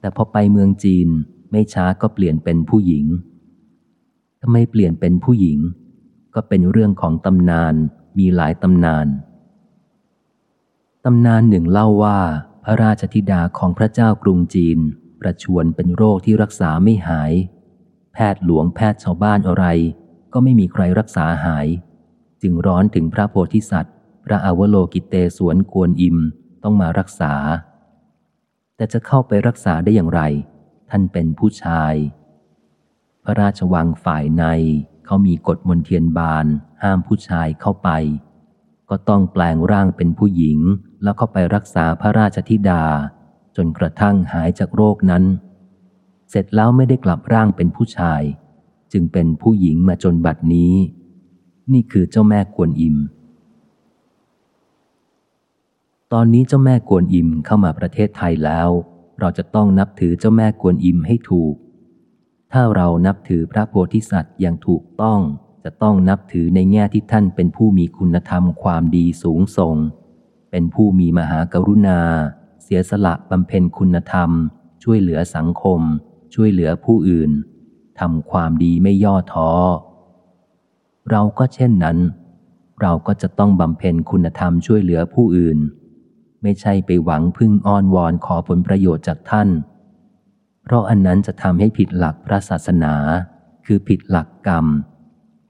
[0.00, 1.08] แต่พอไปเมืองจีน
[1.50, 3.04] ไม่ช้าก็เปลี่ยนเป็นผู้หญิง
[4.40, 5.58] ทำไมเปลี่ยนเป็นผู้หญิง
[6.34, 7.74] ก็เป็นเรื่องของตำนาน
[8.18, 9.06] มีหลายตำนาน
[11.04, 12.18] ตำนานหนึ่งเล่าว่า
[12.64, 14.78] พระราชธิดาของพระเจ้ากรุงจีน
[15.20, 17.32] ประชวนเป็นโรคที่รักษาไม่หาย
[18.12, 19.64] แพทย์หลวงแพทย์ชาวบ้านอะไร
[20.32, 21.66] ก็ไม่มีใครรักษาหาย
[22.42, 23.94] จึงร้อนถึงพระโพธิสัตว์
[24.24, 26.18] พระอวโลกิเตสวนกวนอิม
[26.62, 27.32] ต้องมารักษา
[28.76, 30.20] แต่จะเข้าไปรักษาได้อย่างไร
[30.90, 31.94] ท่านเป็นผู้ชาย
[33.24, 34.44] พระราชวังฝ่ายใน
[35.10, 36.46] เขามีกฎมนเทียนบาน
[36.82, 37.88] ห้ามผู้ชายเข้าไป
[38.90, 40.58] ก็ต้องแปลงร่างเป็นผู้หญิง
[41.02, 42.84] แล้วเข้าไปรักษาพระราชธิดา
[43.56, 45.24] จนกระทั่งหายจากโรคนั้น
[46.30, 48.22] เสร็จแล้วไม่ได้กลับร่างเป็นผู้ชาย
[48.92, 50.74] จึงเป็นผู้หญิงมาจนบัดนี้
[51.72, 52.96] นี่คือเจ้าแม่กวนอิม
[56.12, 58.68] ตอนนี้เจ้าแม่กวนอิมเข้ามาประเทศไทยแล้ว
[59.20, 61.54] เราจะต้องนับถือเจ้าแม่กวนอิมให้ถูก
[62.52, 65.20] ถ้าเรานับถือพระโพธิสัตว์อย่างถูกต้อง
[65.64, 69.76] จะต้องนับถือในแง่ที่ท่านเป็นผู้มีคุณธรรมความดีสูงส่ง
[70.50, 72.00] เป็นผู้มีมหากรุณา
[72.62, 74.30] เสียสละบำเพ็ญคุณธรรม
[74.82, 75.80] ช่วยเหลือสังคม
[76.34, 77.30] ช่วยเหลือผู้อื่น
[78.00, 79.50] ทำความดีไม่ย่อท้อ
[81.10, 81.98] เราก็เช่นนั้น
[82.82, 85.58] เราก็จะต้องบำเพ็ญคุณธรรมช่วยเหลือผู้อื่น
[86.42, 89.48] ไม่ใช่ไปหวังพึ่งอ้อนวอนขอผลประโยชน์จากท่าน
[90.68, 92.94] เพราะอันนั้นจะทำให้ผิดหลักพระศาสนา
[93.66, 94.66] คือผิดหลักกรรม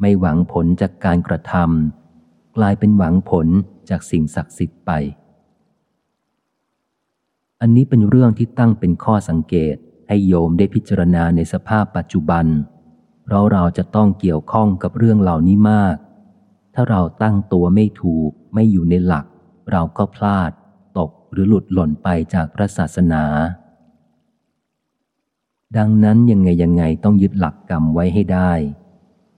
[0.01, 3.47] ไม่หวังผลจากการกระทำกลายเป็นหวังผล
[3.91, 4.91] จากสิ่งศักดิ์สิทธิ์ไป
[7.61, 9.77] อันนี้เป็นเรื่องที่ตั้งเป็นข้อสังเกต
[10.09, 12.47] ให้โยมได้พิจารณาในสภาพปัจจุบัน
[13.25, 15.97] เพราะเราจะต้องเกี่ยวข้องกับเรื่องเหล่านี้มาก
[16.75, 19.27] ถ้าเราตั้งตัวไม่ถูกไม่อยู่ในหลัก
[19.73, 20.51] เราก็พลาด
[20.99, 23.25] ตกหรือหลุดหล่นไปจากพระศาสนา
[25.77, 28.53] ดังนั้นยังไงยังไงต้องยึดหลักกรรมไว้ให้ได้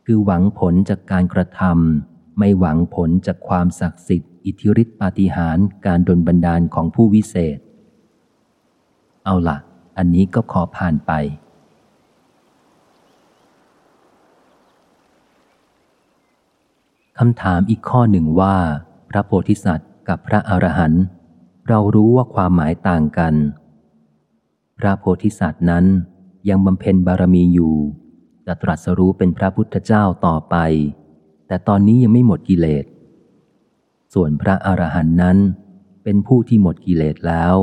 [0.05, 7.59] คือหวังผลจากการกระทำไม่หวังผลจากความศักดิ์สิทธิ์ อิทธิฤทธิปาฏิหาริย์การดลบันดาลของผู้วิเศษ
[9.25, 9.59] เอาละ่ะ
[9.97, 11.13] อันนี้ก็ขอผ่านไป
[17.19, 18.57] คำถามอีกข้อหนึ่งว่า
[19.11, 21.03] พระโพธิสัตว์กับพระอรหันต์
[21.69, 23.35] เรารู้ว่าความหมายต่างกัน
[24.79, 25.87] พระโพธิสัตว์นั้น
[26.49, 27.75] ยังบำเพ็ญบารมีอยู่
[28.47, 30.57] จะตรัสรู้เป็นพระพุทธเจ้าต่อไป
[31.47, 32.85] แต่ตอนนี้ยังไม่หมดกิเลส
[34.15, 35.39] ส่วนพระอรหันต์นั้น
[36.05, 37.55] เป็นผู้ที่หมดกิเลสแล้ว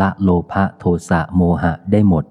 [0.00, 2.24] ละโลภะโทสะโมหะได้หมด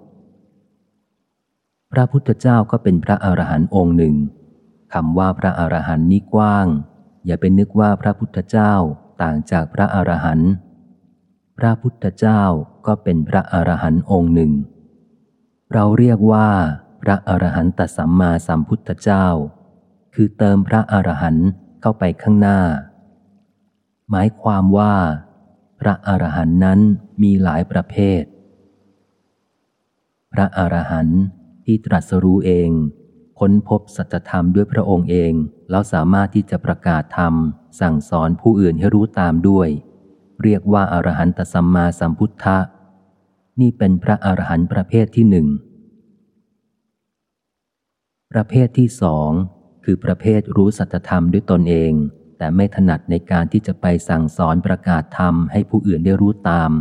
[1.91, 4.15] พระพุทธเจ้าก็เป็นพระอรหันต์องค์หนึ่ง
[4.93, 6.67] คำว่าพระอรหันต์นี้กว้าง
[7.25, 8.73] อย่าไปนึกว่าพระพุทธเจ้า
[9.21, 10.51] ต่างจากพระอรหันต์
[11.57, 12.41] พระพุทธเจ้า
[12.87, 14.51] ก็เป็นพระอรหันต์องค์หนึ่ง
[15.73, 16.49] เราเรียกว่า
[17.01, 19.27] พระอรหันตสัมมาสัมพุทธเจ้า
[20.13, 21.49] คือเติมพระอรหันต์
[21.81, 22.59] เข้าไปข้างหน้า
[24.09, 24.95] หมายความว่า
[25.79, 26.79] พระอรหันต์นั้น
[27.23, 28.23] มีหลายประเภท
[30.33, 31.19] พระอรหันต์
[31.65, 32.69] ที่ตรัสรู้เอง
[33.39, 35.33] ค้นพบสัจธรรมด้วยพระองค์เอง
[35.69, 37.33] แล้วสามารถที่จะประกาศธรรม
[37.81, 39.69] สั่งสอนผู้อื่นให้รู้ตามด้วย
[40.43, 42.57] เรียกว่าอรหันตสัมมาสัมพุทธะ
[43.61, 45.47] นี่เป็นพระอรหันต์ประเภทที่หนึ่ง
[48.31, 49.29] ประเภทที่สอง
[49.83, 51.93] คือประเภทรู้สัจธรรมด้วยตนเอง
[52.37, 56.71] แต่ไม่ถนัดในการที่จะไปสั่งสอนประกาศธรรมให้ผู้อื่นได้รู้ตาม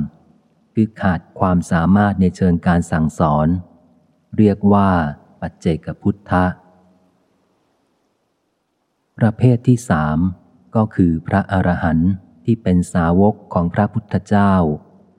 [0.74, 3.48] คือขาดความสามารถในเชิงการสั่งสอน
[4.36, 4.90] เรียกว่า
[5.40, 6.44] ปัจเจกพุทธะ
[9.18, 10.18] ประเภทที่สาม
[10.76, 12.10] ก็คือพระอรหันต์
[12.44, 14.54] ที่เป็นสาวกของพระพุทธเจ้า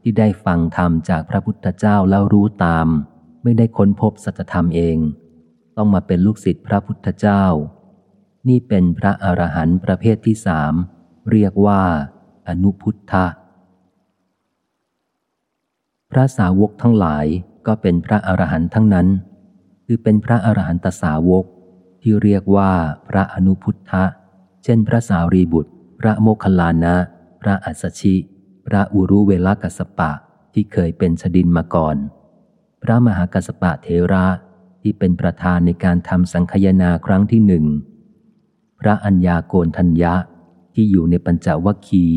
[0.02, 2.88] ที่ได้ฟังธรรมจากพระพุทธเจ้าแล้วรู้ตาม
[3.44, 4.98] ไม่ได้ค้นพบสัจธรรมเอง
[5.78, 7.44] ต้องมาเป็นลูกศิษย์พระพุทธเจ้า
[8.48, 10.74] นี่เป็นพระอรหันต์ประเภทที่สาม
[11.32, 11.84] เรียกว่า
[12.48, 13.26] อนุพุทธะ
[16.12, 17.26] พระสาวกทั้งหลาย
[17.68, 19.08] ก็เป็นพระอรหันต์ทั้งนั้น
[19.86, 21.46] คือเป็นพระอรหันตสาวก
[22.02, 22.72] ที่เรียกว่า
[23.10, 24.04] พระอนุพุทธะ
[24.64, 26.96] เช่น พระสารีบุตร พระโมคคัลลานะ
[27.42, 28.16] พระอัสสชิ
[28.74, 30.12] ระอุรุเวลกัสปะ
[30.54, 31.98] ที่เคยเป็นชดินมาก่อน
[32.84, 34.26] พระมหากัสปะเทระ
[34.82, 37.66] ที่เป็นประธานในการทำสังคยนาครั้งที่หนึ่ง
[38.80, 40.14] พระัญญาโกนทัญญะ
[40.74, 42.08] ที่อยู่ในปัญจวัคคี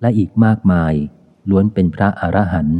[0.00, 0.94] และอีกมากมาย
[1.50, 2.78] ล้วนเป็นพระอรหันต์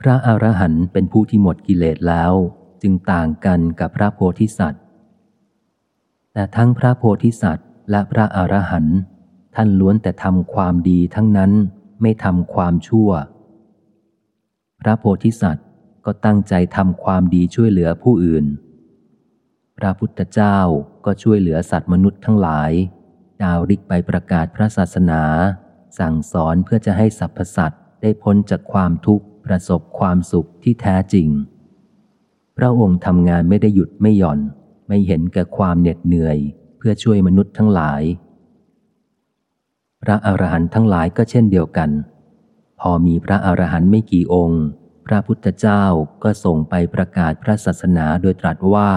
[0.00, 2.32] พระอรหันต์เป็นผู้ที่หมดกิเลสแล้ว
[2.82, 4.82] จึงต่างกันกับพระโพธิสัตว์
[6.32, 8.98] แต่ทั้งพระโพธิสัตว์และพระอรหันต์
[9.54, 11.52] ท่านล้วนแต่ทำความดีทั้งนั้น
[12.02, 13.10] ไม่ทำความชั่ว
[14.80, 15.66] พระโพธิสัตว์
[16.04, 18.44] ก็ตั้งใจทำความดีช่วยเหลือผู้อื่น
[19.78, 20.58] พระพุทธเจ้า
[21.04, 22.72] ก็ช่วยเหลือสัตว์มนุษย์ทั้งหลาย
[23.42, 25.22] ดาวริกไปประกาศพระศาสนา
[25.98, 31.28] สั่งสอนเพื่อจะให้สรรพสัตว์ได้พ้นจากความทุกข์ประสบความสุขที่แท้จริง
[32.58, 34.40] พระองค์ทำงานไม่ได้หยุดไม่หย่อน
[34.88, 36.38] ไม่เห็นแก่ความเหน็ดเหนื่อย
[36.78, 38.02] เพื่อช่วยมนุษย์ทั้งหลาย
[40.02, 41.90] พระอรหันต์ทั้งหลายก็เช่นเดียวกัน
[42.80, 44.62] พอมีพระอรหันต์ไม่กี่องค์
[45.06, 45.84] พระพุทธเจ้า
[46.22, 48.90] ก็ส่งไปประกาศพระศาสนาโดยตรัสว่า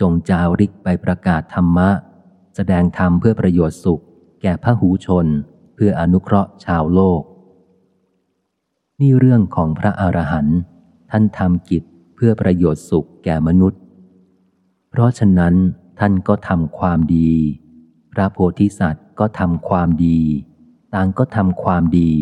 [0.00, 1.90] จงจาริกไปประกาศธรรมะ
[2.54, 4.02] แสดงธรรมเพื่อประโยชน์สุข
[4.42, 5.26] แก่พระหูชน
[5.74, 7.22] เพื่ออนุเคราะห์ชาวโลก
[9.00, 10.58] นี่เรื่องของพระอรหันต์
[11.10, 11.82] ท่านทำกิจ
[12.14, 13.80] เพื่อประโยชน์สุขแก่มนุษย์
[14.90, 15.54] เพราะฉะนั้น
[16.00, 17.30] ท่านก็ทำความดี
[18.12, 20.20] พระโพธิสัตว์ ก็ทำความดี
[20.94, 22.12] ต่างก็ทำความดี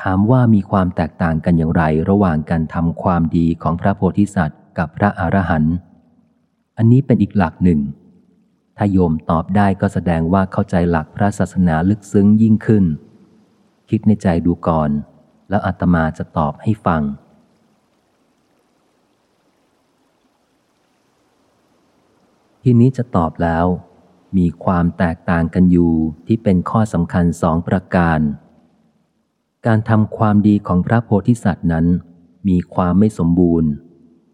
[0.00, 5.74] ถามว่ามีความแตกต่างกันอย่างไร ระหว่างการทำความดีของพระโพธิสัตว์กับพระอรหันต์
[6.76, 7.80] อันนี้เป็นอีกหลักหนึ่ง
[8.76, 12.84] ถ้าโยมตอบได้ก็แสดงว่าเข้าใจหลักพระศาสนาลึกซึ้งยิ่งขึ้น
[13.90, 14.90] คิดในใจดูก่อน
[15.48, 17.02] แล้วอาตมาจะตอบให้ฟัง
[22.62, 23.66] ทีนี้จะตอบแล้ว
[24.36, 25.92] มีความแตกต่างกันอยู่
[26.26, 28.20] ที่เป็นข้อสำคัญสองประการ
[29.66, 31.86] การทำความดีของพระโพธิสัตว์นั้น
[32.48, 33.70] มีความไม่สมบูรณ์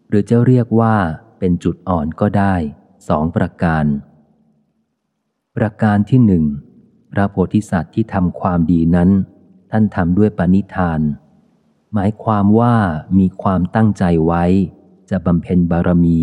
[0.09, 0.95] หรือจะเรียกว่า
[1.39, 2.55] เป็นจุดอ่อนก็ได้
[3.07, 3.85] สองประการ
[5.57, 6.43] ประการที่หนึ่ง
[7.11, 9.09] พระโพธิสัตว์ที่ทำความดีนั้น
[9.71, 11.01] ท่านทำด้วยปณิธาน
[11.93, 12.75] หมายความว่า
[13.19, 14.43] มีความตั้งใจไว้
[15.09, 16.21] จะบำเพ็ญบารมี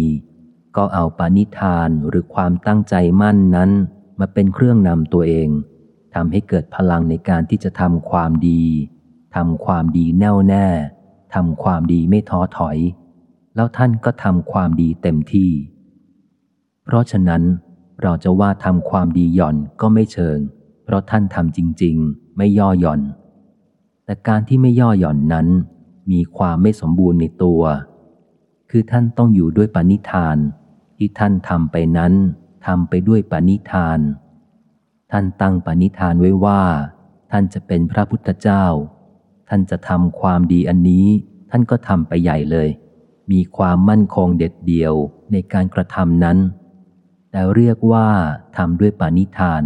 [0.77, 3.71] ก็เอาปณิธานหรือความตั้งใจมั่นนั้น
[4.21, 5.49] มาเป็นเครื่องนำตัวเอง
[6.15, 8.63] ทำให้เกิดพลังในการที่จะทำความดี
[9.37, 10.67] ทำความดีแน่วแน่
[11.35, 12.79] ทำความดีไม่ท้อถอย
[13.55, 15.51] แล้วท่านก็ทำความดีเต็มที่
[16.85, 17.43] เพราะฉะนั้น
[18.03, 20.39] เราจะว่าทำความดีหย่อนก็ไม่เชิง
[20.85, 23.01] เพราะท่านทำจริง ๆ ไม่ย่อหย่อน
[24.05, 25.47] แต่การที่ไม่ย่อหย่อนนั้น
[26.11, 27.63] มีความไม่สมบูรณ์ในตัว
[28.71, 30.37] คือท่านต้องอยู่ด้วยปณิธาน
[31.05, 32.15] ที่ท่านทำไปนั้น
[32.67, 34.01] ทำไปด้วยปณิธาน
[35.13, 36.63] ท่านตั้งปณิธานไว้ว่า
[37.33, 38.65] ท่านจะเป็นพระพุทธเจ้า
[39.49, 41.07] ท่านจะทำความดีอันนี้
[41.51, 42.69] ท่านก็ทำไปใหญ่เลย
[43.33, 44.95] มีความมั่นคงเด็ดเดี่ยว
[45.33, 46.39] ในการกระทำนั้น
[47.31, 48.09] แต่เรียกว่า
[48.57, 49.63] ทำด้วยปานิธาน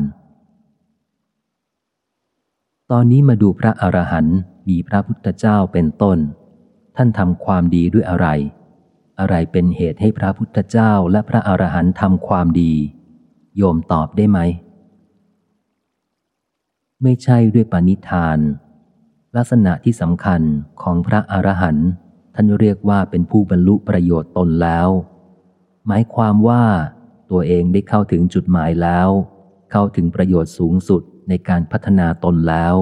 [2.91, 6.19] ตอนนี้มาดูพระอรหันต์มีพระพุทธเจ้าเป็นต้น
[6.97, 8.29] ท่านทำความดีด้วยอะไร
[9.19, 12.73] อะไรเป็นเหตุให้พระพุทธเจ้าและพระอรหันต์ทำความดี
[13.57, 14.39] โยมตอบได้ไหม
[17.03, 18.39] ไม่ใช่ด้วยปณิธาน
[19.37, 20.43] ลักษณะที่สำคัญ
[20.83, 21.89] ของพระอรหันต์
[22.35, 24.89] ท่านเรียกว่าเป็นผู้บรรลุประโยชน์ตนแล้ว
[25.87, 26.65] หมายความว่า
[27.31, 29.09] ตัวเองได้เข้าถึงจุดหมายแล้ว
[29.71, 32.75] เข้าถึงประโยชน์สูงสุดในการพัฒนาตนแล้ว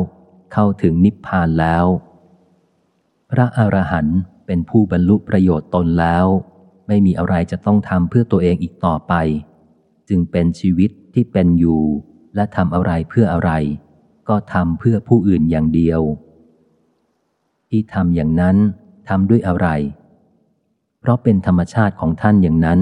[0.53, 1.87] เข้าถึงนิพพานแล้ว
[3.31, 6.27] พระอรหันต์ เป็นผู้บรรลุประโยชน์ตนแล้ว
[6.89, 9.15] ไม่มีอะไรจะต้องทำเพื่อตัวเองอีกต่อไป
[10.09, 11.83] จึงเป็นชีวิตที่เป็นอยู่
[12.35, 13.51] และทำอะไรเพื่ออะไร
[14.29, 16.01] ก็ทำเพื่อผู้อื่นอย่างเดียว
[17.69, 18.57] ที่ทำอย่างนั้น
[19.09, 19.69] ทำด้วยอะไร
[21.01, 22.81] เพราะเป็นธรรมชาติของท่านอย่างนั้น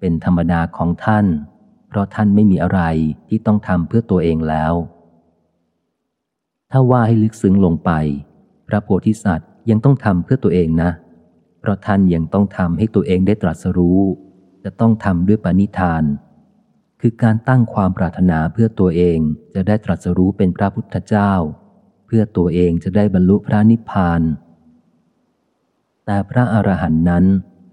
[0.00, 1.26] เป็นธรรมดาของท่าน
[1.88, 2.80] เพราะท่านไม่มีอะไร
[3.28, 4.74] ที่ต้องทำเพื่อตัวเองแล้ว
[6.70, 7.90] ถ้าว่าให้ลึกซึ้งลงไป
[8.68, 10.90] พระโพธิสัตว์ ยังต้องทำเพื่อตัวเองนะ
[11.60, 14.00] เพราะท่านยังต้องทำให้ตัวเองได้ตรัสรู้
[14.64, 16.04] จะต้องทำด้วยปณิธาน
[17.00, 19.18] คือการตั้งความปรารถนาเพื่อตัวเอง
[19.54, 21.32] จะได้ตรัสรู้เป็นพระพุทธเจ้า
[22.06, 24.22] เพื่อตัวเองจะได้บรรลุพระนิพพาน
[26.06, 27.24] แต่พระอรหันต์นั้น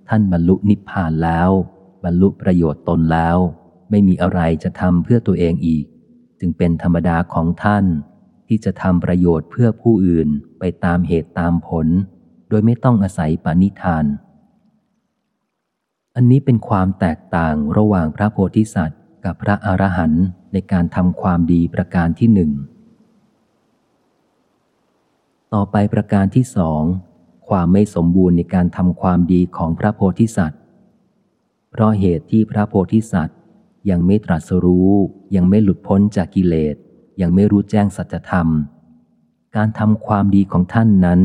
[0.09, 1.49] ท่านบรรลุนิพพานแล้ว
[2.03, 3.37] บรรลุประโยชน์ตนแล้ว
[3.89, 5.85] ไม่มีอะไรจะทำเพื่อตัวเองอีก
[6.39, 7.85] จึงเป็นธรรมดาของท่าน
[8.51, 10.29] ที่จะทำประโยชน์เพื่อผู้อื่น
[10.59, 11.87] ไปตามเหตุตามผล
[12.49, 14.05] โดยไม่ต้องอาศัยปณิธาน
[16.15, 20.23] อันนี้เป็นความแตกต่างระหว่างพระโพธิสัตว์ กับพระอรหันต์
[20.53, 22.51] ในการทำความดีประการที่หนึ่ง
[25.53, 26.83] ต่อไปประการที่สอง
[27.49, 30.61] ความไม่สมบูรณ์ในการทำความดีของพระโพธิสัตว์
[31.71, 33.37] เพราะเหตุที่พระโพธิสัตว์
[33.89, 34.91] ยังไม่ตรัสรู้
[35.35, 36.75] ยังไม่หลุดพ้นจากกิเลส
[37.21, 38.47] ยังไม่รู้แจ้งสัจธรรม
[39.55, 41.21] การทำความดีของท่านนั้น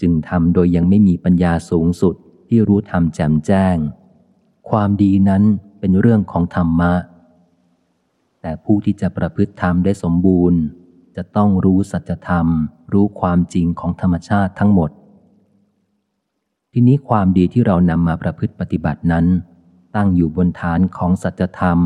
[0.00, 2.14] จึงทำโดยยังไม่มีปัญญาสูงสุด
[2.48, 3.76] ที่รู้ธรรมแจ่มแจ้ง
[4.70, 5.42] ความดีนั้น
[5.80, 6.94] เป็นเรื่องของธรรมะ
[8.40, 10.60] แต่ผู้ที่จะประพฤติธรรมได้สมบูรณ์
[11.16, 12.46] จะต้องรู้สัจธรรม
[12.92, 14.90] รู้ความจริงของธรรมชาติทั้งหมด
[16.72, 19.26] ทีนี้ความดีที่เรานำมาประพฤติปฏิบัตินั้น
[19.96, 21.78] ตั้งอยู่บนฐานของสัจธรรม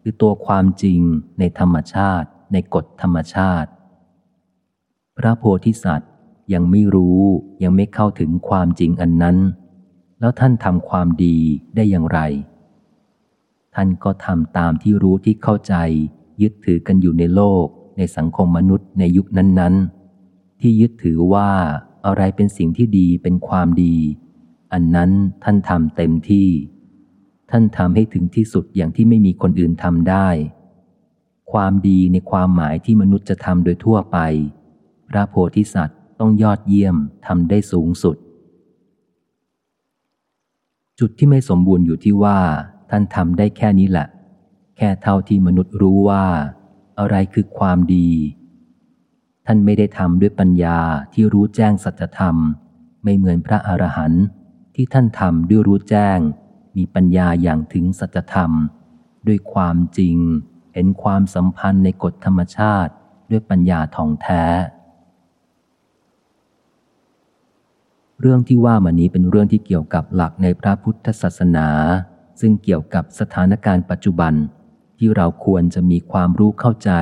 [0.00, 1.00] คือตัวความจริง
[1.38, 3.70] ในธรรมชาติ ในกฎธรรมชาติ
[5.16, 6.12] พระโพธิสัตว์
[6.52, 7.20] ยังไม่รู้
[7.62, 9.36] ยังไม่เข้าถึงความจริงอันนั้น
[10.20, 11.36] แล้วท่านทำความดี
[11.74, 12.20] ได้อย่างไร
[13.74, 15.74] ท่านก็ทำตามที่รู้ที่เข้าใจ
[16.42, 19.74] ยึดถือกันอยู่ในโลก ในสังคมมนุษย์ในยุคนั้น
[20.18, 21.50] ๆ ที่ยึดถือว่า
[22.06, 23.96] อะไรเป็นสิ่งที่ดีเป็นความดี
[24.72, 25.10] อันนั้น
[25.44, 26.48] ท่านทำเต็มที่
[27.50, 30.28] ท่านทำให้ถึงที่สุดอย่างที่ไม่มีคนอื่นทำได้
[31.52, 34.18] ความดีในความหมายที่มนุษย์จะทำโดยทั่วไป
[35.08, 36.96] พระโพธิสัตว์ต้องยอดเยี่ยม
[37.26, 38.16] ทำได้สูงสุด
[40.98, 42.38] จุดที่ไม่สมบูรณ์อยู่ที่ว่า
[42.90, 44.08] ท่านทำได้แค่นี้แหละ
[44.76, 46.26] แค่เท่าที่มนุษย์รู้ว่า
[46.98, 48.08] อะไรคือความดี
[49.46, 50.78] ท่านไม่ได้ทำด้วยปัญญา
[51.12, 52.36] ที่รู้แจ้งสัจธรรม
[53.02, 54.24] ไม่เหมือนพระอรหันต์
[54.74, 56.18] ที่ท่านทำด้วยรู้แจ้ง
[56.76, 58.50] มีปัญญาอย่างถึงสัจธรรม
[59.26, 60.16] ด้วยความจริง
[60.74, 62.92] เห็นความสัมพันธ์ในกฎธรรมชาติ
[63.30, 64.44] ด้วยปัญญาทองแท้
[68.20, 71.68] เรื่องที่ว่ามานี้เป็นเรื่องที่เกี่ยวกับหลักในพระพุทธศาสนา
[72.40, 74.34] ซึ่งเกี่ยวกับสถานการณ์ปัจจุบัน
[74.98, 76.92] ที่เราควรจะมีความรู้เข้าใจ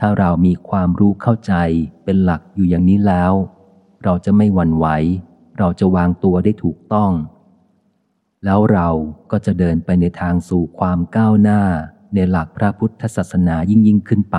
[0.00, 1.54] ถ้าเรามีความรู้เข้าใจ
[2.04, 3.32] เป็นหลักอยู่อย่างนี้แล้ว
[4.04, 4.86] เราจะไม่หวั่นไหว
[5.58, 7.12] เราจะวางตัวได้ถูกต้อง
[8.44, 8.88] แล้วเรา
[9.30, 11.62] ก็จะเดินไปในทางสู่ความก้าวหน้า
[12.14, 14.38] ในหลักพระพุทธศาสนายิ่งยิ่งขึ้นไป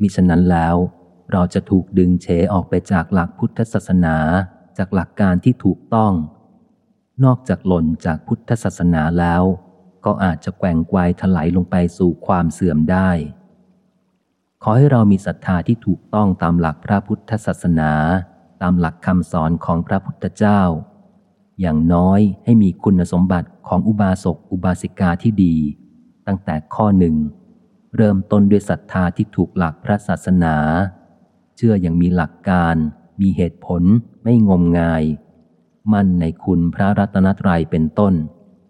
[0.00, 0.76] มิฉะนั้นแล้ว
[1.32, 4.16] เราจะถูกดึงเฉออกไปจากหลักพุทธศาสนา
[4.78, 6.12] จากหลักการที่ถูกต้อง
[7.24, 9.42] นอกจากหล่นจากพุทธศาสนาแล้ว
[10.04, 13.10] ก็อาจจะแกว่งไกวถลายลงไปสู่ความเสื่อมได้
[14.62, 17.92] ขอให้เรามีศรัทธาที่ถูกต้องตามหลักพระพุทธศาสนา
[18.62, 20.62] ตามหลักคำสอนของพระพุทธเจ้า
[21.60, 25.56] อย่างน้อยให้มีคุณสมบัติของอุบาสกอุบาสิกาที่ดี
[26.26, 27.16] ตั้งแต่ข้อหนึ่ง
[27.96, 30.56] เริ่มต้นด้วยศรัทธาที่ถูกหลักพระศาสนา
[31.56, 32.76] เชื่ออย่างมีหลักการ
[33.20, 33.82] มีเหตุผล
[34.22, 35.04] ไม่งมงาย
[35.92, 38.14] มั่นในคุณพระรัตนตรัยเป็นต้น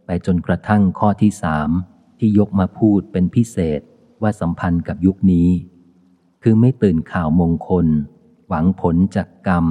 [0.07, 1.71] ไปจนกระทั่งข้อที่สาม
[2.19, 3.81] ที่ยกมาพูดเป็นพิเศษ
[4.23, 5.49] ว่าสัมพันธ์กับยุคนี้
[6.43, 7.87] คือไม่ตื่นข่าวมงคล
[8.49, 9.67] หวังผลจากกรรม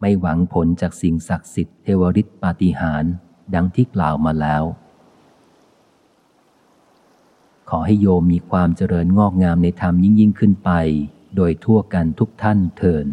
[0.00, 3.12] ไม่หวังผลจากสิ่งศักดิ์สิทธิ์เทวฤทธิปาฏิหาริย์
[3.54, 4.62] ดังที่กล่าวมาแล้ว
[7.70, 10.70] ขอให้โยมมีความเจริญงอกงามในธรรมยิ่งยิ่งขึ้นไป
[11.36, 13.06] โดยทั่วกันทุกท่านเทิน